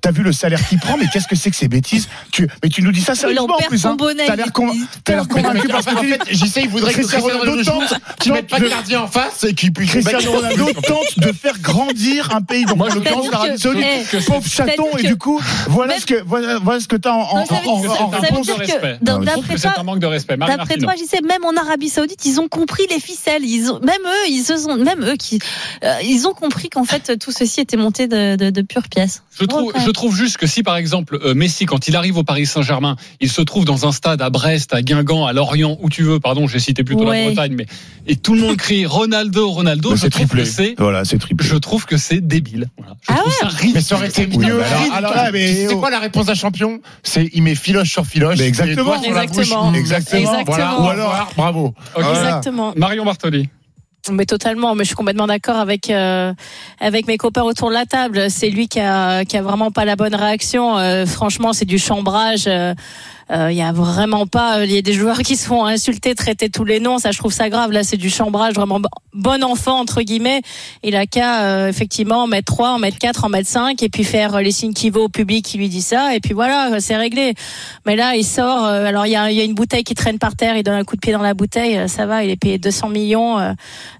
[0.00, 2.08] T'as vu le salaire qu'il prend, mais qu'est-ce que c'est que ces bêtises?
[2.30, 3.84] Tu, Mais tu nous dis ça sérieusement en plus.
[3.84, 3.96] Hein.
[3.96, 4.26] bonnet.
[4.26, 7.64] T'as l'air convaincu parce que en tu dis- fait, j'essaie, il voudrait que Cristiano Ronaldo
[7.64, 9.90] tente- qu'il mette pas de de- gardien en face et qu'il puisse.
[9.90, 12.64] Cristiano Ronaldo tente de faire grandir un pays.
[12.64, 16.58] Donc, Moi, je pense l'Arabie Saoudite, pauvre chaton, et du coup, voilà ce que, voilà,
[16.58, 18.46] voilà ce que t'as en, en, réponse.
[19.02, 20.36] d'après toi, un manque de respect.
[20.36, 23.44] D'après toi, je sais, même en Arabie Saoudite, ils ont compris les ficelles.
[23.44, 25.38] Ils ont, même eux, ils se sont, même eux qui,
[25.84, 29.22] euh, ils ont compris qu'en fait tout ceci était monté de, de, de pures pièces.
[29.38, 32.24] Je trouve, je trouve juste que si par exemple euh, Messi, quand il arrive au
[32.24, 35.88] Paris Saint-Germain, il se trouve dans un stade à Brest, à Guingamp, à Lorient, où
[35.88, 37.24] tu veux, pardon, j'ai cité plutôt Ouais.
[37.24, 37.66] la Bretagne, mais
[38.06, 40.42] et tout le monde crie Ronaldo, Ronaldo, Bah, je c'est trouve triplé.
[40.44, 41.46] que c'est, Voilà, c'est triplé.
[41.46, 42.68] je trouve que c'est débile.
[42.78, 42.94] Voilà.
[43.02, 43.70] Je Ah trouve ça ridicule.
[43.74, 44.38] Mais ça aurait été mieux.
[44.38, 46.80] mais alors- alors là, mais- c'est quoi la réponse d'un champion?
[47.02, 48.38] C'est il met filoche sur filoche.
[48.38, 49.00] Mais exactement.
[49.02, 49.72] sur la Exactement.
[49.74, 50.42] Exactement.
[50.46, 50.80] Voilà.
[50.80, 51.66] Ou alors, bravo.
[51.66, 51.74] Ok.
[52.02, 52.10] Voilà.
[52.18, 52.72] Exactement.
[52.76, 53.48] Marion Bartoli.
[54.10, 56.32] Mais totalement, mais je suis complètement d'accord avec euh,
[56.80, 58.30] avec mes copains autour de la table.
[58.30, 60.76] C'est lui qui a qui a vraiment pas la bonne réaction.
[60.76, 62.44] Euh, franchement, c'est du chambrage.
[62.48, 62.74] Euh,
[63.50, 66.50] Il y a vraiment pas, il y a des joueurs qui se font insulter, traiter
[66.50, 66.98] tous les noms.
[66.98, 67.72] Ça, je trouve ça grave.
[67.72, 70.42] Là, c'est du chambrage vraiment bo- bon enfant entre guillemets.
[70.82, 73.88] Il a qu'à euh, effectivement en mettre 3, en mettre 4, en mettre 5 et
[73.88, 76.34] puis faire euh, les signes qui vaut au public qui lui dit ça et puis
[76.34, 77.34] voilà, c'est réglé.
[77.86, 78.66] Mais là, il sort.
[78.66, 80.56] euh, alors il y a, y a une bouteille qui traîne par terre.
[80.56, 81.78] Il donne un coup de pied dans la bouteille.
[81.78, 82.24] euh, Ça va.
[82.24, 83.52] Il est payé 200 millions euh,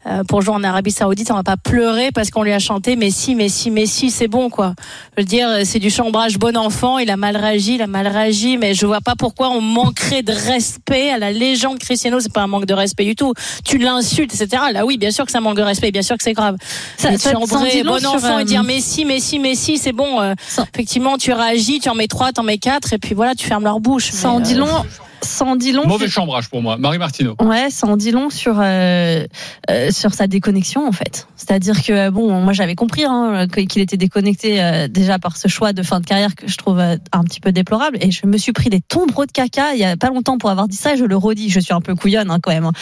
[0.07, 1.31] euh, pour jouer en Arabie Saoudite.
[1.31, 4.11] On va pas pleurer parce qu'on lui a chanté Messi, Messi, Messi.
[4.11, 4.75] C'est bon quoi.
[5.17, 6.99] Je veux dire, c'est du chambrage bon enfant.
[6.99, 8.59] Il a mal réagi, il a mal réagi.
[8.59, 12.19] Mais je vois pas pourquoi on manquerait de respect à la légende Cristiano.
[12.19, 13.33] C'est pas un manque de respect du tout.
[13.65, 14.65] Tu l'insultes, etc.
[14.73, 15.93] Là, oui, bien sûr que un manque de respect.
[15.93, 16.57] Bien sûr que c'est grave.
[16.97, 19.93] Ça- Mais ça- ça en long bon enfant et euh, dire Messi, Messi, Messi, c'est
[19.93, 20.21] bon.
[20.21, 20.35] euh,
[20.75, 23.63] effectivement, tu réagis, tu en mets trois, t'en mets quatre, et puis voilà, tu fermes
[23.63, 24.11] leur bouche.
[24.11, 24.85] Ça en dit euh, long.
[25.23, 25.87] Ça en dit long.
[25.87, 26.77] Mauvais sur- chambrage pour moi.
[26.77, 27.37] Marie Martineau.
[27.41, 29.25] Ouais, ça en dit long sur euh,
[29.71, 31.27] euh, sur sa déconnexion en fait.
[31.37, 35.49] C'est-à-dire que euh, bon, moi j'avais compris hein, qu'il était déconnecté euh, déjà par ce
[35.49, 37.99] choix de fin de carrière que je trouve euh, un petit peu déplorable.
[38.01, 40.51] Et je me suis pris des tombereaux de caca il y a pas longtemps pour
[40.51, 40.95] avoir dit ça.
[40.95, 41.51] Et je le redis.
[41.51, 42.65] Je suis un peu couillonne hein, quand même.
[42.67, 42.73] hein.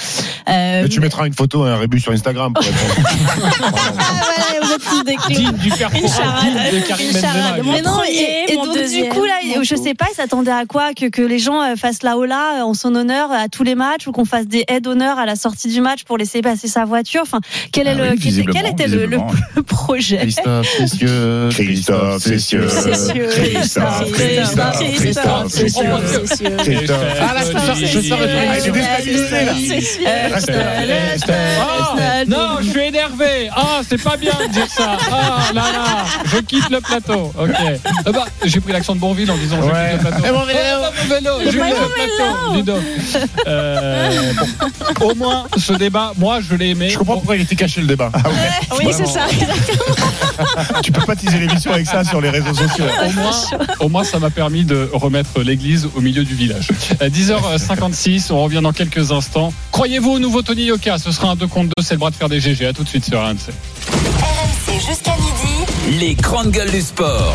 [0.48, 2.54] Euh, Mais tu mettras une photo et un rébut sur Instagram.
[2.54, 2.94] Pour répondre.
[3.58, 5.16] voilà, vous êtes tous des.
[5.34, 5.94] Digne du Une charade.
[6.72, 7.62] de Karim Une charade.
[7.64, 7.82] Mais
[8.12, 11.06] et, et donc deuxième, du coup là, je sais pas, ils s'attendaient à quoi que,
[11.06, 14.24] que les gens fassent la hola en son honneur à tous les matchs ou qu'on
[14.24, 17.22] fasse des aides d'honneur à la sortie du match pour laisser passer sa voiture.
[17.22, 17.40] Enfin,
[17.72, 19.06] quel est Ah le oui, quel, était- quel visiblement, était le,
[19.56, 21.48] le- projet Christophe, Cessieux.
[21.50, 22.66] Christophe, Cessieux.
[22.66, 26.56] Christophe, Christophe, Christophe, Christophe, Christophe, Cessieux.
[26.58, 27.04] Christophe.
[27.20, 27.56] Ah là, je.
[27.56, 30.10] Ah, déstabilisé là.
[30.10, 31.34] Euh, là, là.
[31.60, 33.48] Ah, non, je suis énervé.
[33.54, 34.96] Ah, c'est pas bien de dire ça.
[35.10, 37.32] Ah là là, je quitte le plateau.
[37.38, 37.50] Ok.
[38.06, 40.24] Ah bah, j'ai pris l'accent de Bonville en disant je quitte le plateau.
[40.28, 40.58] Eh, mon vélo.
[40.82, 41.30] Oh, mon vélo,
[42.54, 42.74] Ludo.
[43.46, 44.32] Euh,
[44.98, 45.10] bon.
[45.10, 46.90] Au moins, ce débat, moi, je l'ai aimé.
[46.90, 48.10] Je comprends pourquoi il était caché le débat.
[48.78, 49.26] Oui, c'est ça.
[50.82, 52.84] Tu peux pas teaser l'émission avec ça sur les réseaux sociaux.
[53.06, 53.30] Au moins,
[53.80, 56.68] au moins, ça m'a permis de remettre l'église au milieu du village.
[57.02, 59.52] Euh, 10h56, on revient dans quelques instants.
[59.72, 60.98] Croyez-vous au nouveau Tony Yoka?
[60.98, 62.66] Ce sera un 2 contre 2, c'est le bras de fer des GG.
[62.66, 63.50] À tout de suite sur RMC.
[63.90, 65.98] RMC jusqu'à midi.
[65.98, 67.34] Les grandes gueules du sport.